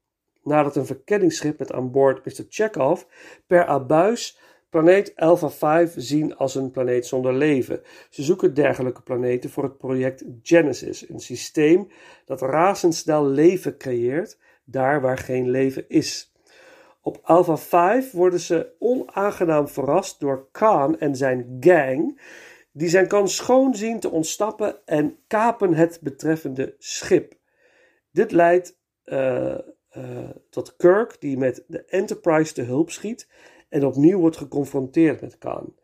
[0.42, 2.44] nadat een verkenningsschip met aan boord Mr.
[2.48, 3.02] Chekhov
[3.46, 4.38] per abuis
[4.70, 7.82] planeet Alpha 5 zien als een planeet zonder leven.
[8.10, 11.88] Ze zoeken dergelijke planeten voor het project Genesis, een systeem
[12.24, 16.34] dat razendsnel leven creëert daar waar geen leven is.
[17.02, 22.20] Op Alpha 5 worden ze onaangenaam verrast door Khan en zijn gang,
[22.72, 27.34] die zijn kans schoon zien te ontsnappen en kapen het betreffende schip.
[28.12, 29.58] Dit leidt uh,
[29.96, 33.28] uh, tot Kirk, die met de Enterprise te hulp schiet
[33.70, 35.74] en opnieuw wordt geconfronteerd met Khan.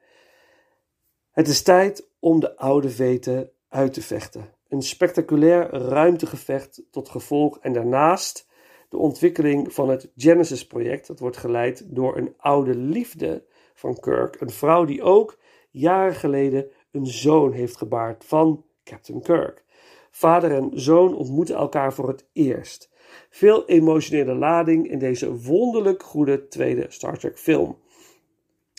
[1.30, 4.55] Het is tijd om de oude veten uit te vechten.
[4.68, 8.49] Een spectaculair ruimtegevecht tot gevolg en daarnaast
[8.89, 11.07] de ontwikkeling van het Genesis-project.
[11.07, 15.39] Dat wordt geleid door een oude liefde van Kirk, een vrouw die ook
[15.70, 19.64] jaren geleden een zoon heeft gebaard van Captain Kirk.
[20.11, 22.91] Vader en zoon ontmoeten elkaar voor het eerst.
[23.30, 27.78] Veel emotionele lading in deze wonderlijk goede tweede Star Trek film.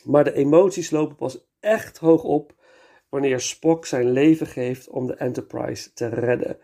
[0.04, 2.54] Maar de emoties lopen pas echt hoog op
[3.10, 6.58] wanneer Spock zijn leven geeft om de Enterprise te redden.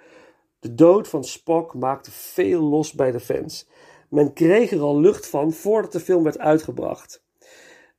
[0.59, 3.69] De dood van Spock maakte veel los bij de fans.
[4.09, 7.25] Men kreeg er al lucht van voordat de film werd uitgebracht.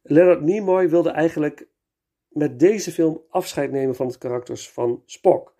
[0.02, 1.68] Leonard Nimoy wilde eigenlijk
[2.28, 5.54] met deze film afscheid nemen van de karakters van Spock,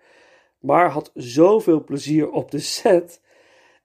[0.59, 3.21] maar had zoveel plezier op de set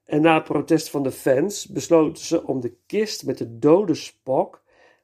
[0.09, 4.61] en na protest van de fans besloten ze om de kist met de dode Spock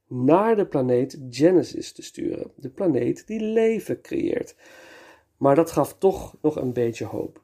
[0.07, 2.51] naar de planeet Genesis te sturen.
[2.55, 4.55] De planeet die leven creëert.
[5.37, 7.41] Maar dat gaf toch nog een beetje hoop.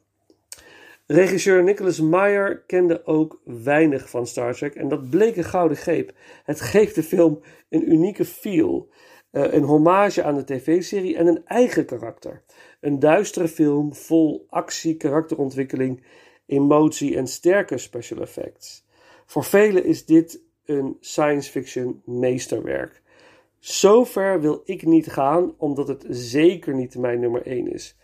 [1.05, 6.14] Regisseur Nicholas Meyer kende ook weinig van Star Trek en dat bleek een gouden greep.
[6.43, 7.39] Het geeft de film
[7.70, 8.89] een unieke feel,
[9.32, 12.43] eh, een hommage aan de tv-serie en een eigen karakter.
[12.80, 16.03] Een duistere film vol actie, karakterontwikkeling
[16.46, 18.86] emotie en sterke special effects.
[19.26, 23.02] Voor velen is dit een science fiction meesterwerk.
[23.60, 27.98] Zover wil ik niet gaan, omdat het zeker niet mijn nummer 1 is.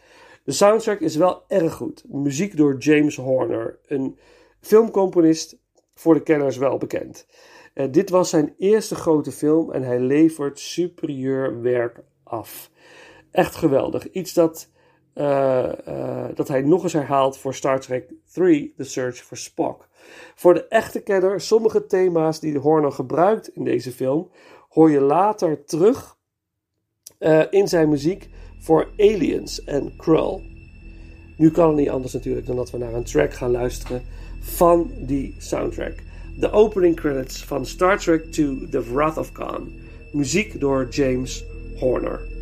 [0.43, 2.03] De soundtrack is wel erg goed.
[2.07, 4.17] Muziek door James Horner, een
[4.61, 5.57] filmcomponist
[5.93, 7.27] voor de kenners wel bekend.
[7.73, 12.71] Uh, dit was zijn eerste grote film en hij levert superieur werk af.
[13.31, 14.11] Echt geweldig.
[14.11, 14.69] Iets dat
[15.17, 19.87] uh, uh, dat hij nog eens herhaalt voor Star Trek 3, The Search for Spock.
[20.35, 24.29] Voor de echte kenner, sommige thema's die Horner gebruikt in deze film,
[24.69, 26.17] hoor je later terug
[27.19, 30.41] uh, in zijn muziek voor Aliens en Krull.
[31.37, 34.01] Nu kan het niet anders natuurlijk dan dat we naar een track gaan luisteren
[34.39, 35.93] van die soundtrack.
[36.39, 39.71] De opening credits van Star Trek II The Wrath of Khan.
[40.11, 41.45] Muziek door James
[41.79, 42.36] Horner.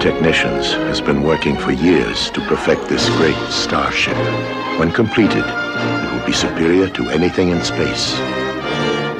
[0.00, 4.16] Technicians has been working for years to perfect this great starship.
[4.78, 8.14] When completed, it will be superior to anything in space.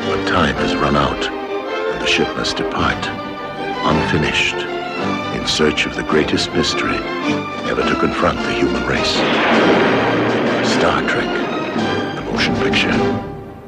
[0.07, 3.09] But time has run out, and the ship must depart,
[3.91, 4.55] unfinished,
[5.35, 6.99] in search of the greatest mystery
[7.67, 9.15] ever to confront the human race.
[10.77, 11.31] Star Trek,
[12.15, 12.95] the motion picture,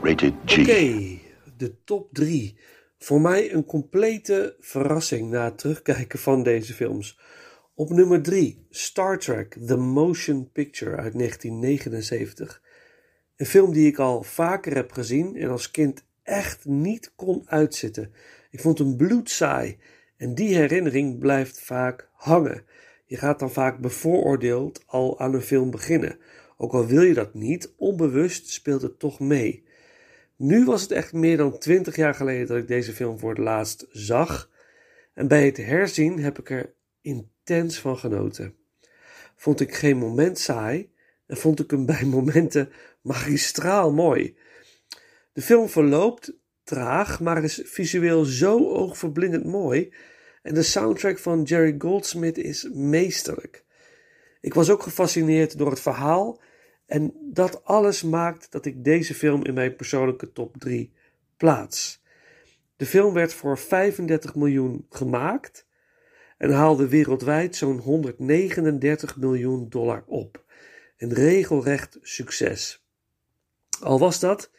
[0.00, 0.62] rated G.
[0.62, 1.20] Oké,
[1.58, 2.54] de top 3
[3.02, 7.18] Voor mij een complete verrassing na het terugkijken van deze films.
[7.74, 12.62] Op nummer 3 Star Trek The Motion Picture uit 1979.
[13.36, 18.12] Een film die ik al vaker heb gezien en als kind echt niet kon uitzitten.
[18.50, 19.78] Ik vond hem bloedsaai
[20.16, 22.64] en die herinnering blijft vaak hangen.
[23.04, 26.18] Je gaat dan vaak bevooroordeeld al aan een film beginnen.
[26.56, 29.68] Ook al wil je dat niet, onbewust speelt het toch mee.
[30.42, 33.38] Nu was het echt meer dan twintig jaar geleden dat ik deze film voor het
[33.38, 34.50] laatst zag.
[35.14, 38.54] En bij het herzien heb ik er intens van genoten.
[39.36, 40.92] Vond ik geen moment saai
[41.26, 44.36] en vond ik hem bij momenten magistraal mooi.
[45.32, 46.32] De film verloopt
[46.64, 49.92] traag, maar is visueel zo oogverblindend mooi.
[50.42, 53.64] En de soundtrack van Jerry Goldsmith is meesterlijk.
[54.40, 56.40] Ik was ook gefascineerd door het verhaal
[56.90, 60.92] en dat alles maakt dat ik deze film in mijn persoonlijke top 3
[61.36, 62.02] plaats.
[62.76, 65.66] De film werd voor 35 miljoen gemaakt
[66.38, 70.44] en haalde wereldwijd zo'n 139 miljoen dollar op.
[70.96, 72.84] Een regelrecht succes.
[73.80, 74.50] Al was dat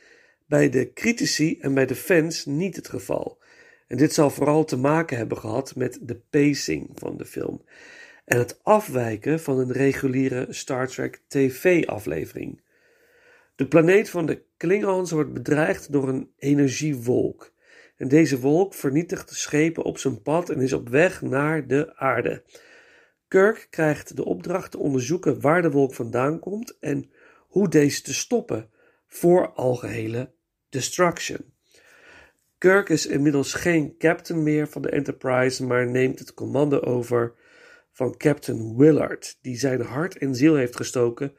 [0.46, 3.40] bij de critici en bij de fans niet het geval.
[3.88, 7.62] En dit zal vooral te maken hebben gehad met de pacing van de film
[8.26, 12.62] en het afwijken van een reguliere Star Trek TV-aflevering.
[13.56, 17.54] De planeet van de Klingons wordt bedreigd door een energiewolk.
[17.98, 21.96] En deze wolk vernietigt de schepen op zijn pad en is op weg naar de
[21.96, 22.44] aarde.
[23.28, 27.12] Kirk krijgt de opdracht te onderzoeken waar de wolk vandaan komt en
[27.48, 28.70] hoe deze te stoppen
[29.08, 30.32] voor algehele
[30.70, 31.54] destruction.
[32.58, 37.34] Kirk is inmiddels geen captain meer van de Enterprise, maar neemt het commando over
[37.92, 41.34] van Captain Willard, die zijn hart en ziel heeft gestoken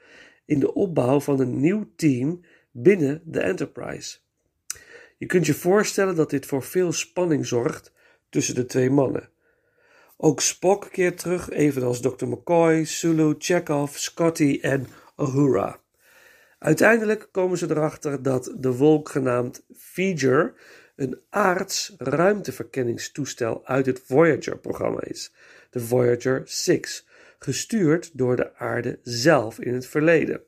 [0.45, 2.41] in de opbouw van een nieuw team
[2.71, 4.19] binnen de Enterprise.
[5.19, 7.93] Je kunt je voorstellen dat dit voor veel spanning zorgt
[8.29, 9.31] tussen de twee mannen.
[10.17, 12.27] Ook Spock keert terug, evenals Dr.
[12.27, 14.87] McCoy, Sulu, Chekhov, Scotty en
[15.17, 15.81] Uhura.
[16.59, 20.55] Uiteindelijk komen ze erachter dat de wolk genaamd Feature
[20.97, 25.33] een aards ruimteverkenningstoestel uit het Voyager-programma is,
[25.73, 27.07] de Voyager 6,
[27.39, 30.43] gestuurd door de aarde zelf in het verleden.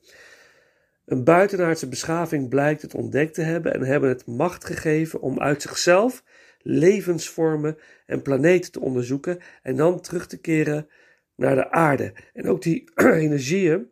[1.05, 5.61] Een buitenaardse beschaving blijkt het ontdekt te hebben en hebben het macht gegeven om uit
[5.61, 6.23] zichzelf
[6.61, 10.89] levensvormen en planeten te onderzoeken en dan terug te keren
[11.35, 12.13] naar de aarde.
[12.33, 13.89] En ook die energieën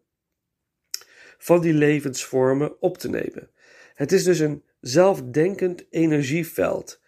[1.38, 3.50] van die levensvormen op te nemen.
[3.94, 7.02] Het is dus een zelfdenkend energieveld.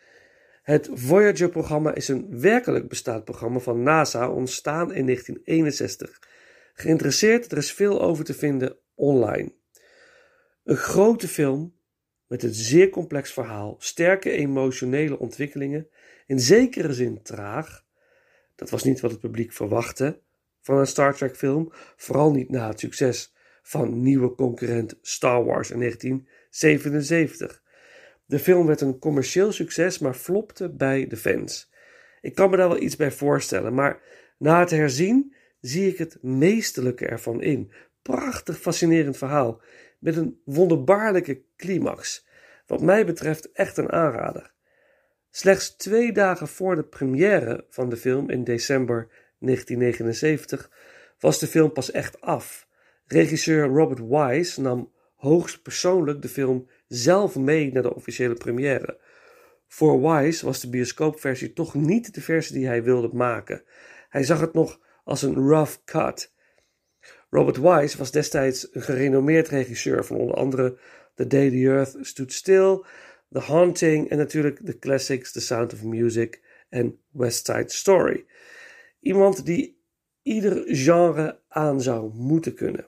[0.65, 6.21] Het Voyager-programma is een werkelijk bestaand programma van NASA, ontstaan in 1961.
[6.73, 9.53] Geïnteresseerd, er is veel over te vinden online.
[10.63, 11.75] Een grote film
[12.27, 15.87] met een zeer complex verhaal, sterke emotionele ontwikkelingen,
[16.25, 17.85] in zekere zin traag.
[18.55, 20.21] Dat was niet wat het publiek verwachtte
[20.61, 25.71] van een Star Trek film, vooral niet na het succes van nieuwe concurrent Star Wars
[25.71, 27.63] in 1977.
[28.25, 31.71] De film werd een commercieel succes, maar flopte bij de fans.
[32.21, 34.01] Ik kan me daar wel iets bij voorstellen, maar
[34.37, 37.71] na het herzien zie ik het meesterlijke ervan in.
[38.01, 39.61] Prachtig fascinerend verhaal
[39.99, 42.27] met een wonderbaarlijke climax.
[42.65, 44.53] Wat mij betreft echt een aanrader.
[45.29, 49.07] Slechts twee dagen voor de première van de film in december
[49.39, 50.71] 1979
[51.19, 52.67] was de film pas echt af.
[53.05, 58.99] Regisseur Robert Wise nam hoogstpersoonlijk de film zelf mee naar de officiële première.
[59.67, 63.63] Voor Wise was de bioscoopversie toch niet de versie die hij wilde maken.
[64.09, 66.33] Hij zag het nog als een rough cut.
[67.29, 70.77] Robert Wise was destijds een gerenommeerd regisseur van onder andere
[71.15, 72.83] The Day the Earth Stood Still,
[73.29, 78.25] The Haunting en natuurlijk de classics The Sound of Music en West Side Story.
[78.99, 79.81] Iemand die
[80.21, 82.87] ieder genre aan zou moeten kunnen.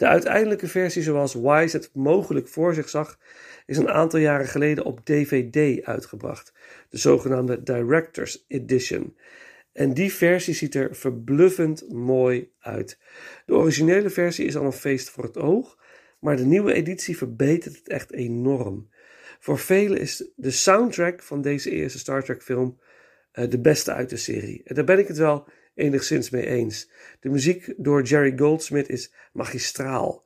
[0.00, 3.18] De uiteindelijke versie zoals Wise het mogelijk voor zich zag,
[3.66, 6.52] is een aantal jaren geleden op DVD uitgebracht,
[6.88, 9.16] de zogenaamde Director's Edition.
[9.72, 12.98] En die versie ziet er verbluffend mooi uit.
[13.46, 15.78] De originele versie is al een feest voor het oog,
[16.20, 18.88] maar de nieuwe editie verbetert het echt enorm.
[19.38, 22.78] Voor velen is de soundtrack van deze eerste Star Trek film
[23.32, 24.62] uh, de beste uit de serie.
[24.64, 25.48] En daar ben ik het wel
[25.80, 26.90] enigszins mee eens.
[27.20, 30.24] De muziek door Jerry Goldsmith is magistraal.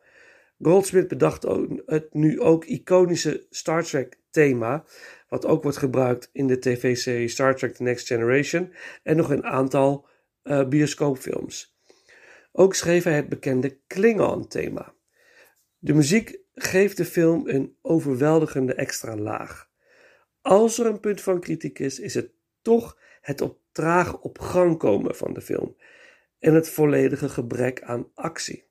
[0.59, 1.47] Goldsmith bedacht
[1.87, 4.85] het nu ook iconische Star Trek thema,
[5.29, 9.45] wat ook wordt gebruikt in de tv-serie Star Trek The Next Generation en nog een
[9.45, 10.09] aantal
[10.45, 11.79] uh, bioscoopfilms.
[12.53, 14.95] Ook schreef hij het bekende Klingon thema.
[15.79, 19.71] De muziek geeft de film een overweldigende extra laag.
[20.41, 22.31] Als er een punt van kritiek is, is het
[22.63, 25.77] toch het op traag op gang komen van de film
[26.39, 28.67] en het volledige gebrek aan actie.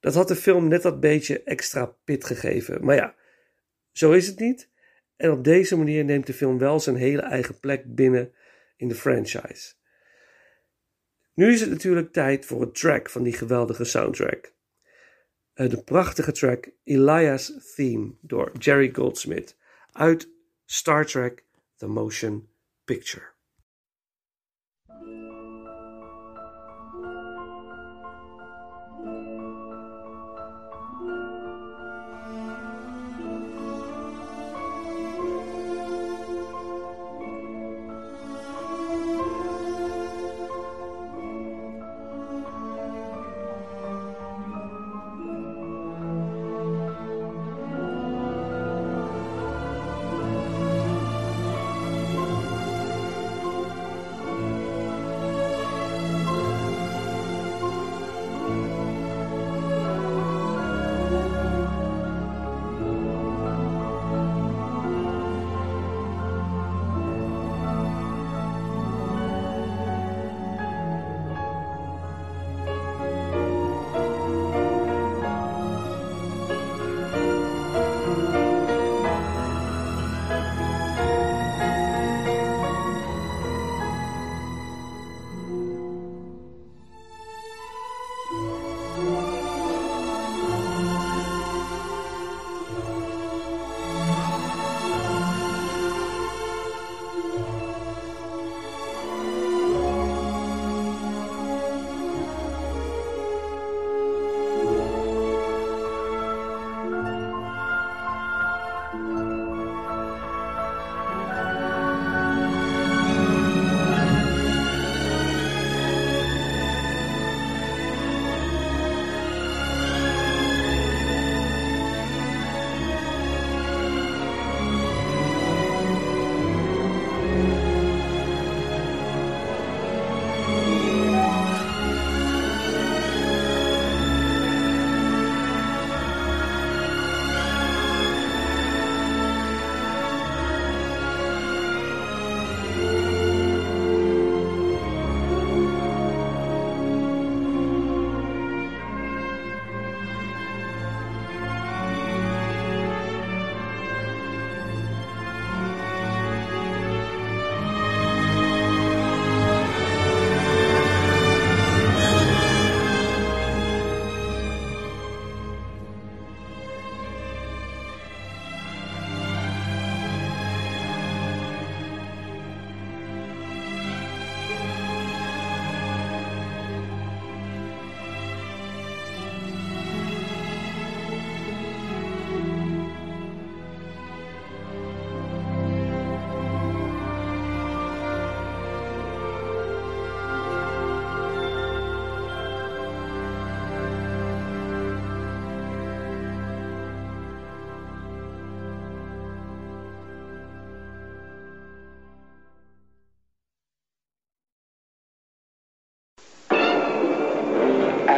[0.00, 3.14] Dat had de film net dat beetje extra pit gegeven, maar ja,
[3.92, 4.70] zo is het niet.
[5.16, 8.32] En op deze manier neemt de film wel zijn hele eigen plek binnen
[8.76, 9.74] in de franchise.
[11.34, 14.52] Nu is het natuurlijk tijd voor een track van die geweldige soundtrack.
[15.54, 19.56] Eh, de prachtige track Elias Theme door Jerry Goldsmith
[19.92, 20.28] uit
[20.64, 21.44] Star Trek
[21.76, 22.48] The Motion
[22.84, 23.37] Picture.
[25.08, 25.37] thank you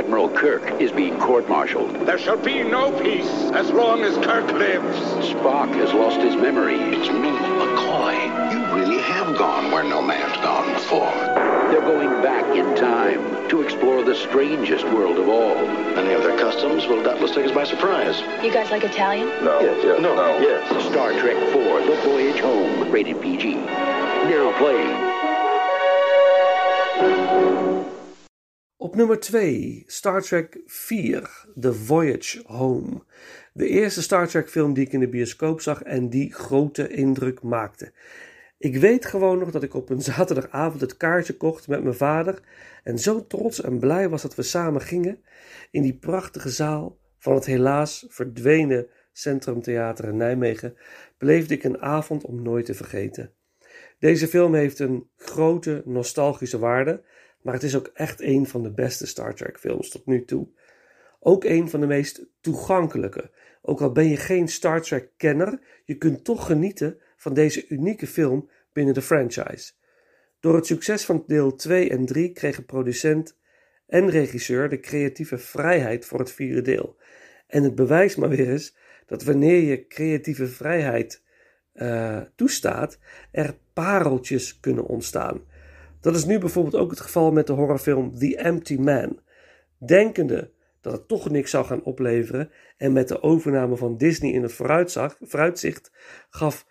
[0.01, 2.07] Admiral Kirk is being court-martialed.
[2.07, 4.97] There shall be no peace as long as Kirk lives.
[5.29, 6.77] Spock has lost his memory.
[6.81, 8.17] It's me, McCoy.
[8.51, 11.13] You really have gone where no man's gone before.
[11.71, 15.57] They're going back in time to explore the strangest world of all.
[15.95, 18.23] Many of their customs will doubtless take us by surprise.
[18.43, 19.29] You guys like Italian?
[19.45, 19.61] No.
[19.61, 20.15] Yes, yes, no.
[20.15, 20.41] no.
[20.41, 20.87] Yes.
[20.87, 23.57] Star Trek IV, The Voyage Home, rated PG.
[23.57, 25.10] Now playing.
[28.91, 33.03] Op nummer 2, Star Trek 4, The Voyage Home.
[33.53, 37.43] De eerste Star Trek film die ik in de bioscoop zag en die grote indruk
[37.43, 37.93] maakte.
[38.59, 42.43] Ik weet gewoon nog dat ik op een zaterdagavond het kaartje kocht met mijn vader
[42.84, 45.22] en zo trots en blij was dat we samen gingen
[45.70, 50.76] in die prachtige zaal van het helaas verdwenen Centrum Theater in Nijmegen,
[51.18, 53.32] beleefde ik een avond om nooit te vergeten.
[53.99, 57.03] Deze film heeft een grote nostalgische waarde,
[57.43, 60.49] maar het is ook echt een van de beste Star Trek films tot nu toe.
[61.20, 63.30] Ook een van de meest toegankelijke.
[63.62, 68.07] Ook al ben je geen Star Trek kenner, je kunt toch genieten van deze unieke
[68.07, 69.72] film binnen de franchise.
[70.41, 73.38] Door het succes van deel 2 en 3 kregen producent
[73.86, 76.97] en regisseur de creatieve vrijheid voor het vierde deel.
[77.47, 78.76] En het bewijst maar weer eens
[79.07, 81.22] dat wanneer je creatieve vrijheid
[81.74, 82.99] uh, toestaat,
[83.30, 85.41] er pareltjes kunnen ontstaan.
[86.01, 89.21] Dat is nu bijvoorbeeld ook het geval met de horrorfilm The Empty Man.
[89.79, 94.43] Denkende dat het toch niks zou gaan opleveren en met de overname van Disney in
[94.43, 94.53] het
[95.21, 95.93] vooruitzicht
[96.31, 96.67] gaf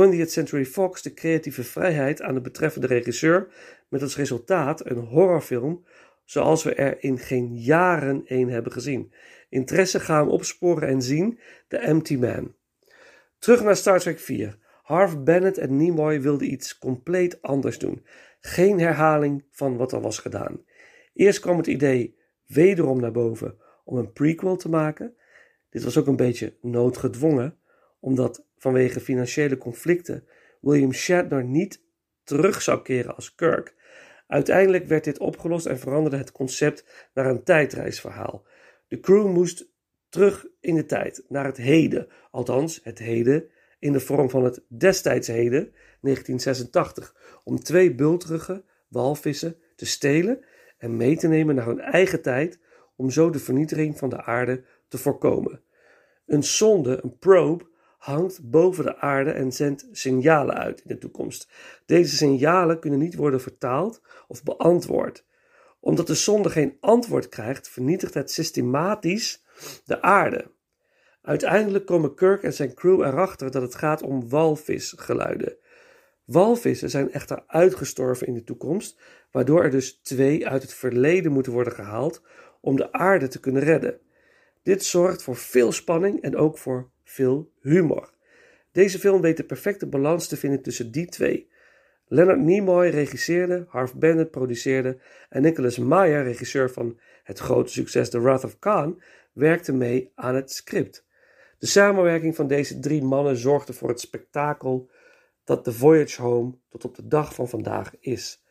[0.00, 3.48] 20th Century Fox de creatieve vrijheid aan de betreffende regisseur
[3.88, 5.84] met als resultaat een horrorfilm
[6.24, 9.12] zoals we er in geen jaren een hebben gezien.
[9.48, 12.54] Interesse gaan opsporen en zien The Empty Man.
[13.38, 14.58] Terug naar Star Trek 4.
[14.82, 18.06] Harv Bennett en Nimoy wilden iets compleet anders doen.
[18.46, 20.64] Geen herhaling van wat al was gedaan.
[21.14, 25.16] Eerst kwam het idee wederom naar boven om een prequel te maken.
[25.70, 27.58] Dit was ook een beetje noodgedwongen,
[28.00, 30.26] omdat vanwege financiële conflicten
[30.60, 31.82] William Shatner niet
[32.24, 33.74] terug zou keren als Kirk.
[34.26, 38.44] Uiteindelijk werd dit opgelost en veranderde het concept naar een tijdreisverhaal.
[38.88, 39.68] De crew moest
[40.08, 44.62] terug in de tijd, naar het heden, althans het heden in de vorm van het
[44.68, 45.72] destijds heden,
[46.04, 50.44] 1986, om twee bultrige walvissen te stelen
[50.78, 52.58] en mee te nemen naar hun eigen tijd
[52.96, 55.62] om zo de vernietiging van de aarde te voorkomen.
[56.26, 61.48] Een sonde, een probe, hangt boven de aarde en zendt signalen uit in de toekomst.
[61.86, 65.24] Deze signalen kunnen niet worden vertaald of beantwoord.
[65.80, 69.44] Omdat de sonde geen antwoord krijgt, vernietigt het systematisch
[69.84, 70.50] de aarde.
[71.22, 75.56] Uiteindelijk komen Kirk en zijn crew erachter dat het gaat om walvisgeluiden.
[76.24, 79.00] Walvissen zijn echter uitgestorven in de toekomst,
[79.30, 82.22] waardoor er dus twee uit het verleden moeten worden gehaald
[82.60, 83.98] om de aarde te kunnen redden.
[84.62, 88.12] Dit zorgt voor veel spanning en ook voor veel humor.
[88.72, 91.48] Deze film weet de perfecte balans te vinden tussen die twee.
[92.06, 94.98] Leonard Nimoy regisseerde, Harv Bennett produceerde
[95.28, 99.02] en Nicholas Meyer, regisseur van het grote succes The Wrath of Khan,
[99.32, 101.06] werkte mee aan het script.
[101.58, 104.90] De samenwerking van deze drie mannen zorgde voor het spektakel
[105.44, 108.44] dat The Voyage Home tot op de dag van vandaag is.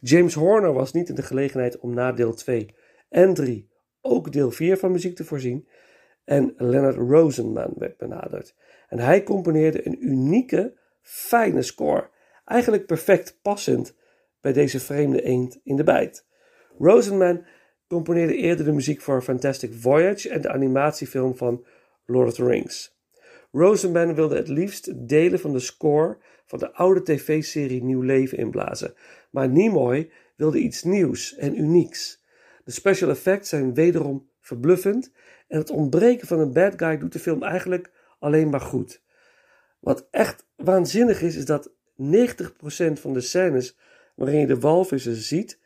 [0.00, 2.74] James Horner was niet in de gelegenheid om na deel 2
[3.08, 3.70] en 3
[4.00, 5.68] ook deel 4 van muziek te voorzien
[6.24, 8.54] en Leonard Rosenman werd benaderd.
[8.88, 12.10] En hij componeerde een unieke, fijne score,
[12.44, 13.96] eigenlijk perfect passend
[14.40, 16.26] bij deze vreemde eend in de bijt.
[16.78, 17.44] Rosenman
[17.88, 21.66] componeerde eerder de muziek voor Fantastic Voyage en de animatiefilm van
[22.06, 22.96] Lord of the Rings.
[23.52, 26.18] Rosenman wilde het liefst delen van de score
[26.48, 28.94] van de oude tv-serie nieuw leven inblazen,
[29.30, 32.24] maar Nimoy wilde iets nieuws en unieks.
[32.64, 35.12] De special effects zijn wederom verbluffend
[35.48, 39.02] en het ontbreken van een bad guy doet de film eigenlijk alleen maar goed.
[39.80, 41.72] Wat echt waanzinnig is, is dat 90%
[42.92, 43.78] van de scènes
[44.14, 45.60] waarin je de walvissen ziet,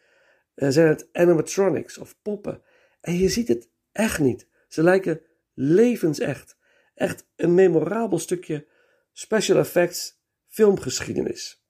[0.54, 2.62] eh, zijn het animatronics of poppen.
[3.00, 4.48] En je ziet het echt niet.
[4.68, 5.20] Ze lijken
[5.54, 6.56] levensecht.
[6.94, 8.66] Echt een memorabel stukje
[9.12, 10.21] special effects
[10.52, 11.64] filmgeschiedenis.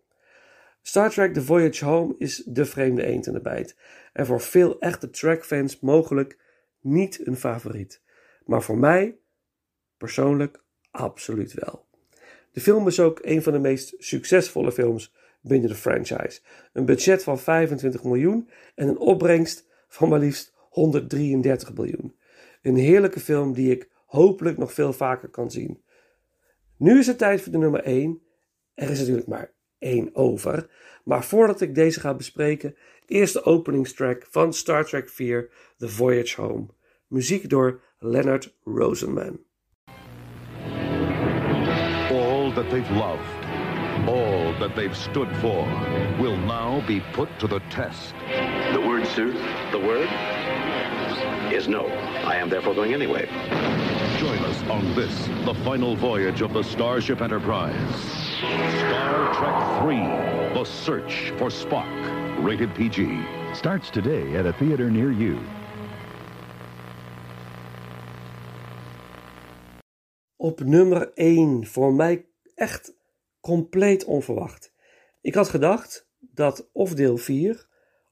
[0.83, 3.77] Star Trek The Voyage Home is de vreemde eend in de bijt.
[4.13, 6.39] En voor veel echte Trek-fans mogelijk
[6.81, 8.03] niet een favoriet.
[8.45, 9.17] Maar voor mij
[9.97, 11.87] persoonlijk absoluut wel.
[12.53, 16.41] De film is ook een van de meest succesvolle films binnen de franchise.
[16.73, 22.17] Een budget van 25 miljoen en een opbrengst van maar liefst 133 miljoen.
[22.63, 25.83] Een heerlijke film die ik hopelijk nog veel vaker kan zien.
[26.77, 28.23] Nu is het tijd voor de nummer 1.
[28.83, 30.69] Er is natuurlijk maar één over.
[31.05, 32.77] Maar voordat ik deze ga bespreken,
[33.07, 36.67] eerst de openingstrack van Star Trek 4 The Voyage Home.
[37.07, 39.41] Muziek door Leonard Rosenman.
[42.11, 43.45] All that they've loved,
[44.07, 45.67] all that they've stood for,
[46.21, 48.15] will now be put to the test.
[48.73, 49.33] The word, sir,
[49.71, 50.09] the word
[51.53, 51.87] is no.
[52.25, 53.27] I am therefore going anyway.
[54.19, 58.22] Join us on this, the final voyage of the Starship Enterprise.
[58.43, 59.99] Star Trek 3
[60.55, 61.87] The Search for Spock.
[62.45, 63.25] Rated PG.
[63.55, 65.39] Starts today at a theater near you.
[70.37, 72.95] Op nummer 1, voor mij echt
[73.41, 74.73] compleet onverwacht.
[75.21, 77.67] Ik had gedacht dat of deel 4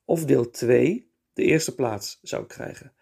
[0.04, 2.92] of deel 2 de eerste plaats zou krijgen.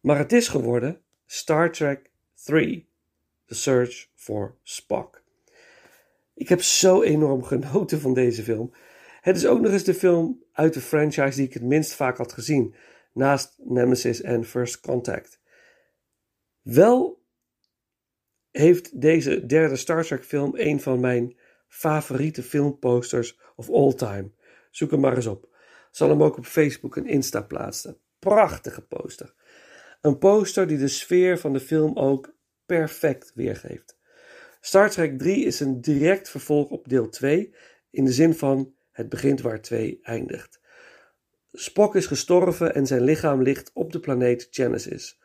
[0.00, 2.10] Maar het is geworden Star Trek
[2.44, 2.88] 3
[3.46, 5.20] The Search for Spock.
[6.40, 8.72] Ik heb zo enorm genoten van deze film.
[9.20, 12.16] Het is ook nog eens de film uit de franchise die ik het minst vaak
[12.16, 12.74] had gezien,
[13.12, 15.40] naast Nemesis en First Contact.
[16.62, 17.22] Wel
[18.50, 21.36] heeft deze derde Star Trek film een van mijn
[21.68, 24.30] favoriete filmposters of all time.
[24.70, 25.48] Zoek hem maar eens op.
[25.90, 27.98] Zal hem ook op Facebook en Insta plaatsen.
[28.18, 29.34] Prachtige poster.
[30.00, 32.34] Een poster die de sfeer van de film ook
[32.66, 33.98] perfect weergeeft.
[34.62, 37.54] Star Trek 3 is een direct vervolg op deel 2
[37.90, 40.60] in de zin van het begint waar 2 eindigt.
[41.52, 45.20] Spock is gestorven en zijn lichaam ligt op de planeet Genesis,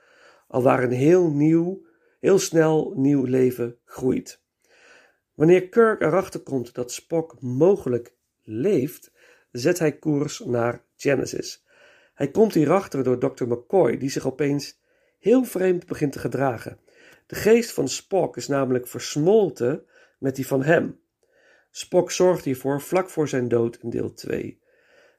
[0.47, 1.86] al waar een heel nieuw,
[2.19, 4.41] heel snel nieuw leven groeit.
[5.33, 9.11] Wanneer Kirk erachter komt dat Spock mogelijk leeft,
[9.51, 11.65] zet hij koers naar Genesis.
[12.13, 13.45] Hij komt hierachter door Dr.
[13.45, 14.79] McCoy, die zich opeens
[15.19, 16.79] heel vreemd begint te gedragen.
[17.26, 19.86] De geest van Spock is namelijk versmolten
[20.19, 20.99] met die van hem.
[21.71, 24.61] Spock zorgt hiervoor vlak voor zijn dood in deel 2.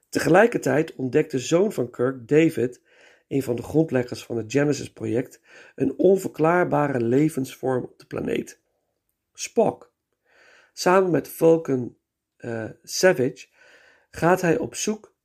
[0.09, 2.81] Tegelijkertijd ontdekt de zoon van Kirk, David,
[3.27, 5.41] een van de grondleggers van het Genesis-project,
[5.75, 8.61] een onverklaarbare levensvorm op de planeet.
[9.33, 9.93] Spock.
[10.73, 11.97] Samen met Vulcan
[12.37, 13.47] uh, Savage
[14.09, 15.15] gaat hij op zoek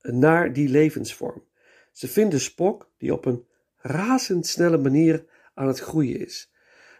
[0.00, 1.44] naar die levensvorm.
[1.92, 3.46] Ze vinden Spock, die op een
[3.76, 5.24] razendsnelle manier
[5.56, 6.52] aan het groeien is.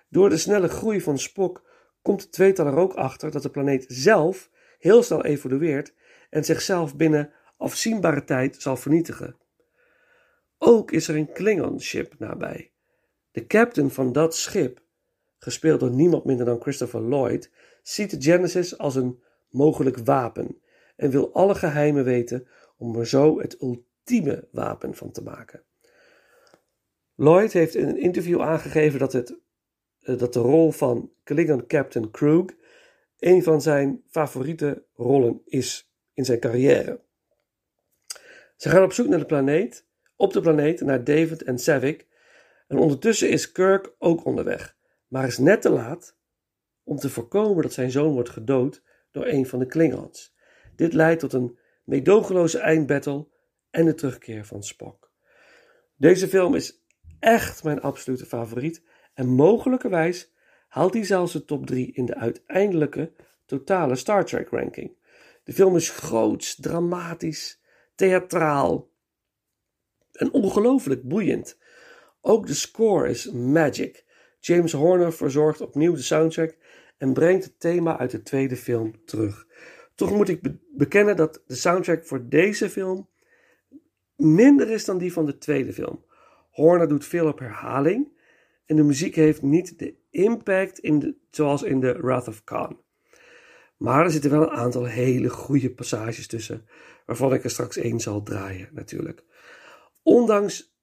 [0.09, 1.65] Door de snelle groei van Spock
[2.03, 5.95] komt het tweetal er ook achter dat de planeet zelf heel snel evolueert
[6.31, 9.37] en zichzelf binnen afzienbare tijd zal vernietigen.
[10.59, 12.71] Ook is er een Klingon-ship nabij.
[13.31, 14.83] De captain van dat schip,
[15.39, 17.51] gespeeld door niemand minder dan Christopher Lloyd,
[17.83, 20.61] ziet de Genesis als een mogelijk wapen
[20.97, 25.66] en wil alle geheimen weten om er zo het ultieme wapen van te maken.
[27.17, 29.39] Lloyd heeft in een interview aangegeven dat, het,
[30.01, 32.45] eh, dat de rol van Klingon Captain Krug
[33.19, 37.01] een van zijn favoriete rollen is in zijn carrière.
[38.57, 39.87] Ze gaan op zoek naar de planeet,
[40.17, 42.07] op de planeet naar David en Savick.
[42.69, 46.17] En ondertussen is Kirk ook onderweg, maar is net te laat
[46.85, 50.35] om te voorkomen dat zijn zoon wordt gedood door een van de Klingons.
[50.77, 53.29] Dit leidt tot een meedogenloze eindbattle
[53.71, 55.11] en de terugkeer van Spock.
[55.97, 56.85] Deze film is
[57.21, 58.83] echt mijn absolute favoriet
[59.15, 60.33] en mogelijkerwijs
[60.69, 63.13] haalt hij zelfs de top 3 in de uiteindelijke
[63.47, 64.97] totale Star Trek ranking.
[65.45, 67.61] De film is groots, dramatisch,
[67.95, 68.91] theatraal
[70.13, 71.59] en ongelooflijk boeiend.
[72.21, 74.05] Ook de score is magic.
[74.41, 76.57] James Horner verzorgt opnieuw de soundtrack
[76.99, 79.47] en brengt het thema uit de tweede film terug.
[79.95, 80.41] Toch moet ik
[80.77, 83.09] bekennen dat de soundtrack voor deze film
[84.17, 86.05] minder is dan die van de tweede film.
[86.57, 88.09] Horner doet veel op herhaling
[88.67, 92.81] en de muziek heeft niet de impact in de, zoals in de Wrath of Khan.
[93.77, 96.67] Maar er zitten wel een aantal hele goede passages tussen,
[97.07, 99.25] waarvan ik er straks één zal draaien natuurlijk.
[100.03, 100.75] Ondanks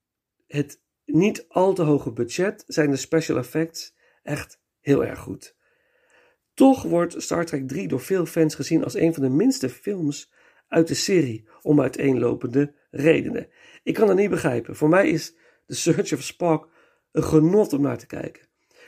[0.47, 5.55] het niet al te hoge budget zijn de special effects echt heel erg goed.
[6.53, 10.31] Toch wordt Star Trek 3 door veel fans gezien als een van de minste films
[10.67, 13.47] uit de serie om uiteenlopende redenen.
[13.83, 14.75] Ik kan het niet begrijpen.
[14.75, 15.35] Voor mij is
[15.67, 16.69] The Search of Spock
[17.11, 18.47] een genot om naar te kijken.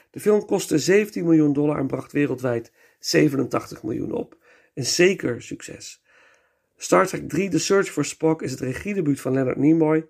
[0.10, 4.38] De film kostte 17 miljoen dollar en bracht wereldwijd 87 miljoen op.
[4.74, 6.04] Een zeker succes.
[6.78, 10.08] Star Trek 3 The Search for Spock is het regiedebuut van Leonard Nimoy,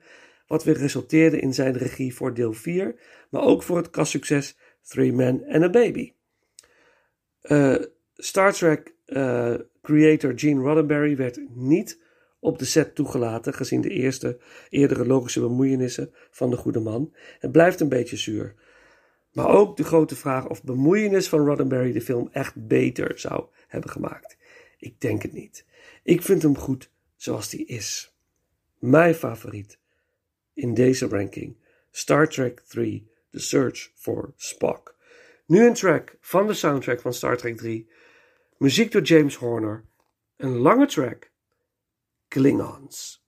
[0.47, 2.95] wat weer resulteerde in zijn regie voor deel 4,
[3.30, 6.13] maar ook voor het kastsucces Three Men and a Baby.
[7.43, 7.76] Uh,
[8.16, 11.99] Star Trek uh, creator Gene Roddenberry werd niet
[12.46, 14.38] op de set toegelaten, gezien de eerste
[14.70, 17.14] eerdere logische bemoeienissen van de goede man.
[17.39, 18.56] Het blijft een beetje zuur.
[19.32, 23.89] Maar ook de grote vraag of bemoeienis van Roddenberry de film echt beter zou hebben
[23.89, 24.38] gemaakt.
[24.78, 25.66] Ik denk het niet.
[26.04, 28.16] Ik vind hem goed zoals hij is.
[28.80, 29.80] Mijn favoriet
[30.54, 31.58] in deze ranking:
[31.91, 34.96] Star Trek 3: The Search for Spock.
[35.46, 37.89] Nu een track van de soundtrack van Star Trek 3.
[38.58, 39.86] Muziek door James Horner.
[40.38, 41.34] Een lange track.
[42.36, 43.25] Klingons.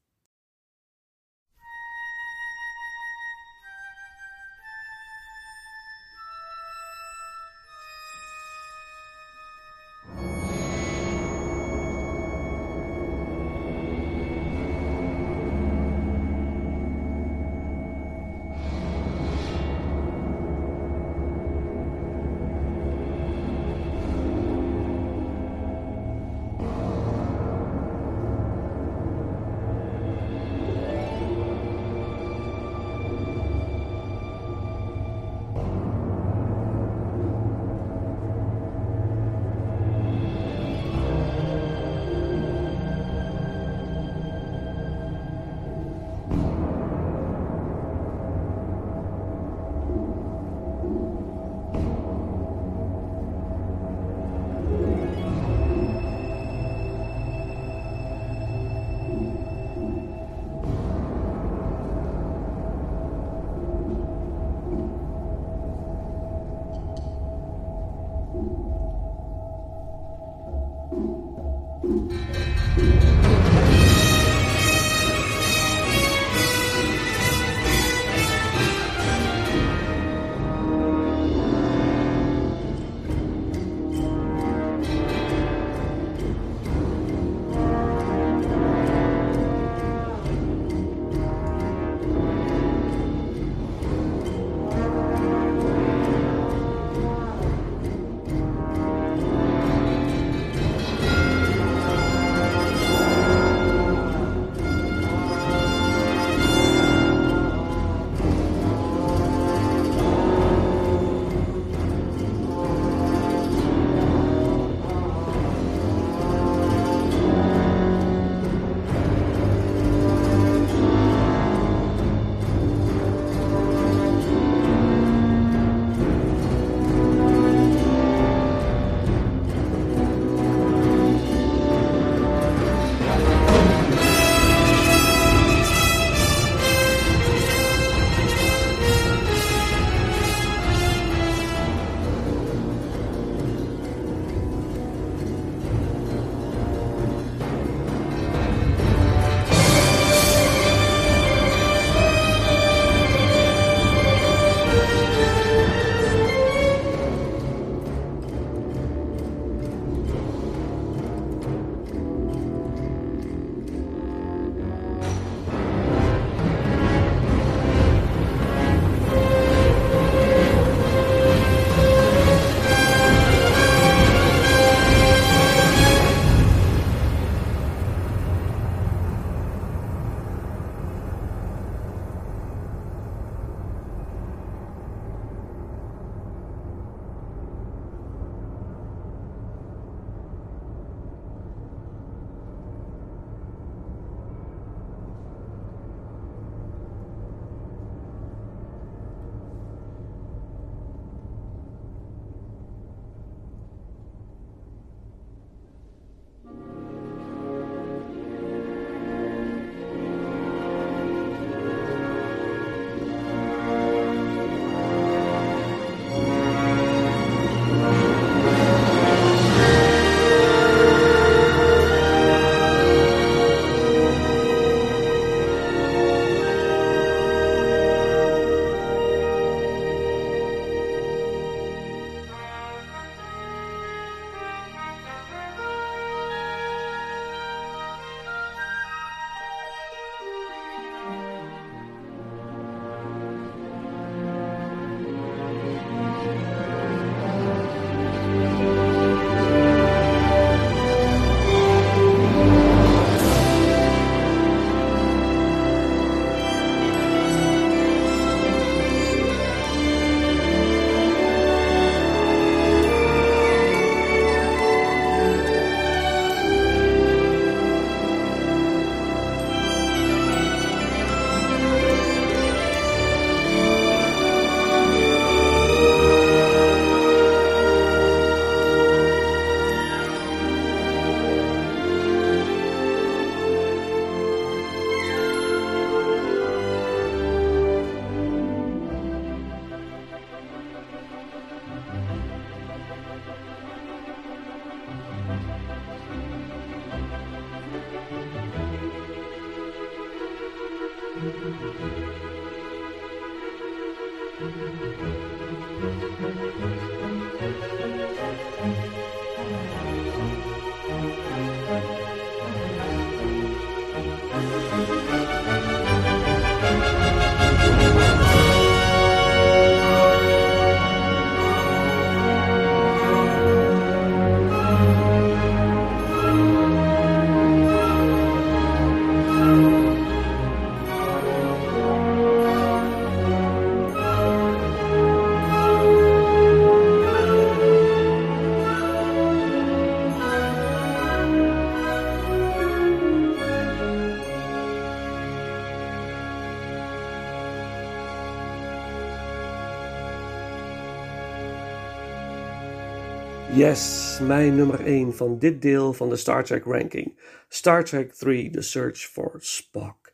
[353.58, 357.20] Yes, mijn nummer 1 van dit deel van de Star Trek ranking.
[357.50, 360.14] Star Trek 3: The Search for Spock.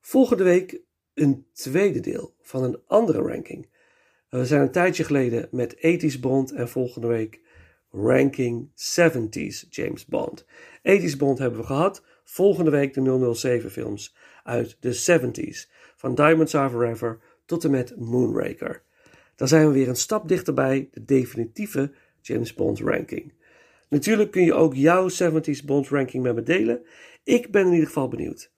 [0.00, 0.80] Volgende week
[1.14, 3.68] een tweede deel van een andere ranking.
[4.28, 7.40] We zijn een tijdje geleden met 80s Bond en volgende week
[7.90, 10.44] ranking 70s James Bond.
[10.78, 12.04] 80s Bond hebben we gehad.
[12.24, 15.70] Volgende week de 007 films uit de 70s.
[15.96, 18.82] Van Diamonds Are Forever tot en met Moonraker.
[19.36, 23.32] Dan zijn we weer een stap dichterbij de definitieve James Bond ranking.
[23.88, 26.82] Natuurlijk kun je ook jouw 70s Bond ranking met me delen.
[27.24, 28.52] Ik ben in ieder geval benieuwd.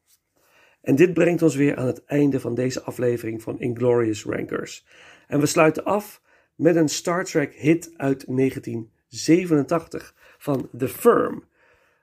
[0.87, 4.87] En dit brengt ons weer aan het einde van deze aflevering van Inglorious Rankers.
[5.27, 6.23] En we sluiten af
[6.55, 11.45] met een Star Trek hit uit 1987 van The Firm.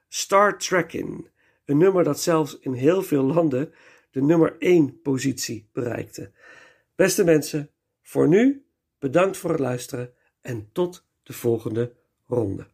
[0.07, 1.27] Star Trekkin,
[1.65, 3.73] een nummer dat zelfs in heel veel landen
[4.11, 6.31] de nummer 1 positie bereikte.
[6.95, 7.69] Beste mensen,
[8.01, 8.65] voor nu
[8.99, 11.93] bedankt voor het luisteren en tot de volgende
[12.27, 12.67] ronde.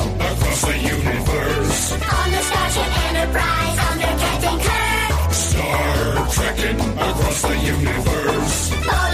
[0.00, 1.92] Across the universe.
[1.92, 5.32] On the Starship Enterprise under Captain Kirk.
[5.32, 9.11] Star trekking across the universe.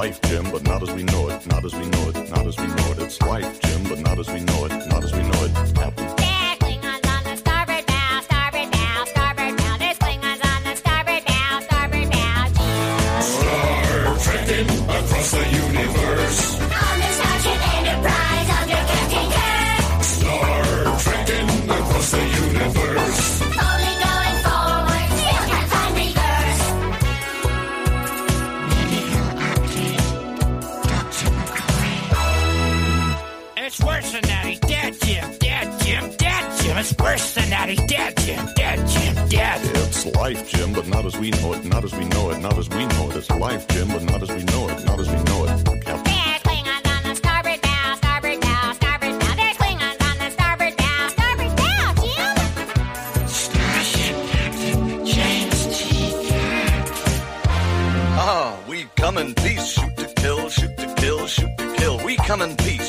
[0.00, 2.56] Life, Jim, but not as we know it, not as we know it, not as
[2.56, 2.98] we know it.
[3.00, 5.52] It's life, Jim, but not as we know it, not as we know it.
[5.74, 6.06] Captain.
[6.16, 7.20] There, Klingons on
[36.80, 37.68] It's worse than that.
[37.68, 38.46] He's dead, Jim.
[38.56, 39.28] Dead, Jim.
[39.28, 39.60] Dead.
[39.76, 42.56] It's life, Jim, but not as we know it, not as we know it, not
[42.56, 43.16] as we know it.
[43.16, 45.50] It's life, Jim, but not as we know it, not as we know it.
[45.84, 46.04] Captain.
[46.04, 49.34] There's Klingons on the starboard bow, starboard bow, starboard bow.
[49.36, 52.36] There's Klingons on the starboard bow, starboard bow, Jim.
[53.28, 55.78] Starship Captain James T.
[58.16, 61.98] Ah, we come in peace, shoot to kill, shoot to kill, shoot to kill.
[62.06, 62.79] We come in peace,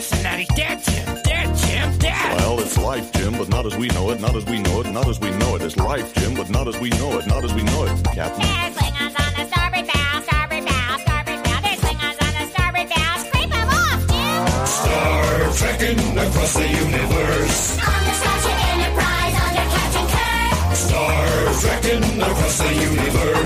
[0.00, 0.18] Jim.
[0.18, 0.38] It's that.
[0.38, 1.22] He's dead, Jim.
[1.22, 1.98] Dead, Jim.
[1.98, 2.36] Dead.
[2.40, 4.90] Well, it's life, Jim, but not as we know it, not as we know it,
[4.90, 5.62] not as we know it.
[5.62, 8.04] It's life, Jim, but not as we know it, not as we know it.
[8.14, 8.40] Captain.
[8.40, 11.60] There's Klingons on the starboard bow, starboard bow, starboard bow.
[11.60, 13.12] There's Klingons on the starboard bow.
[13.24, 14.66] Scrape 'em off, Jim.
[14.80, 15.24] Star
[15.60, 17.60] trekking across the universe.
[17.92, 20.76] On the Starship Enterprise under Captain Kirk.
[20.76, 21.28] Star
[21.60, 23.39] trekking across the universe.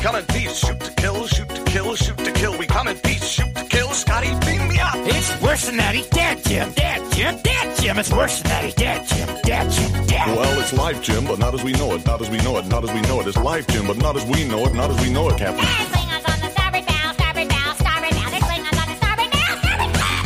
[0.00, 2.58] come in peace, shoot to kill, shoot to kill, shoot to kill.
[2.58, 3.88] We come in peace, shoot to kill.
[3.92, 4.96] Scotty, beam me up.
[4.96, 5.94] It's worse than that.
[5.94, 6.72] He's dead, Jim.
[6.72, 7.38] Dead, Jim.
[7.42, 7.98] Dead, Jim.
[7.98, 8.64] It's worse than that.
[8.64, 9.28] He's dead, Jim.
[9.42, 10.06] Dead, Jim.
[10.06, 10.26] Dead.
[10.36, 12.04] Well, it's life, Jim, but not as we know it.
[12.06, 12.66] Not as we know it.
[12.66, 13.26] Not as we know it.
[13.26, 14.74] It's life, Jim, but not as we know it.
[14.74, 15.64] Not as we know it, Captain.
[15.64, 18.30] Hey, on the starboard bow, starboard bow, starboard bow.
[18.30, 20.16] There's Klingons on the starboard bow, starboard bow.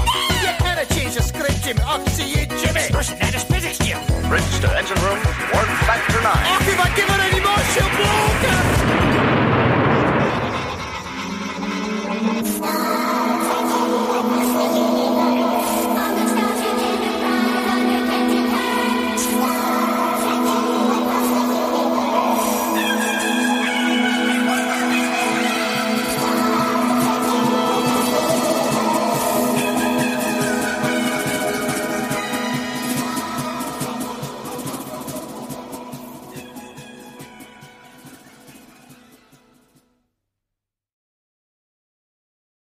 [0.45, 1.79] You gotta change the script, Jim.
[1.81, 2.81] Up to you, Jimmy.
[2.87, 3.35] It's worse than that.
[3.35, 3.99] It's physics, Jim.
[4.29, 5.19] Bridge to engine room.
[5.51, 6.47] Warp factor nine.
[6.55, 8.74] Off if I give it any more, she'll blow.
[12.45, 13.14] stars.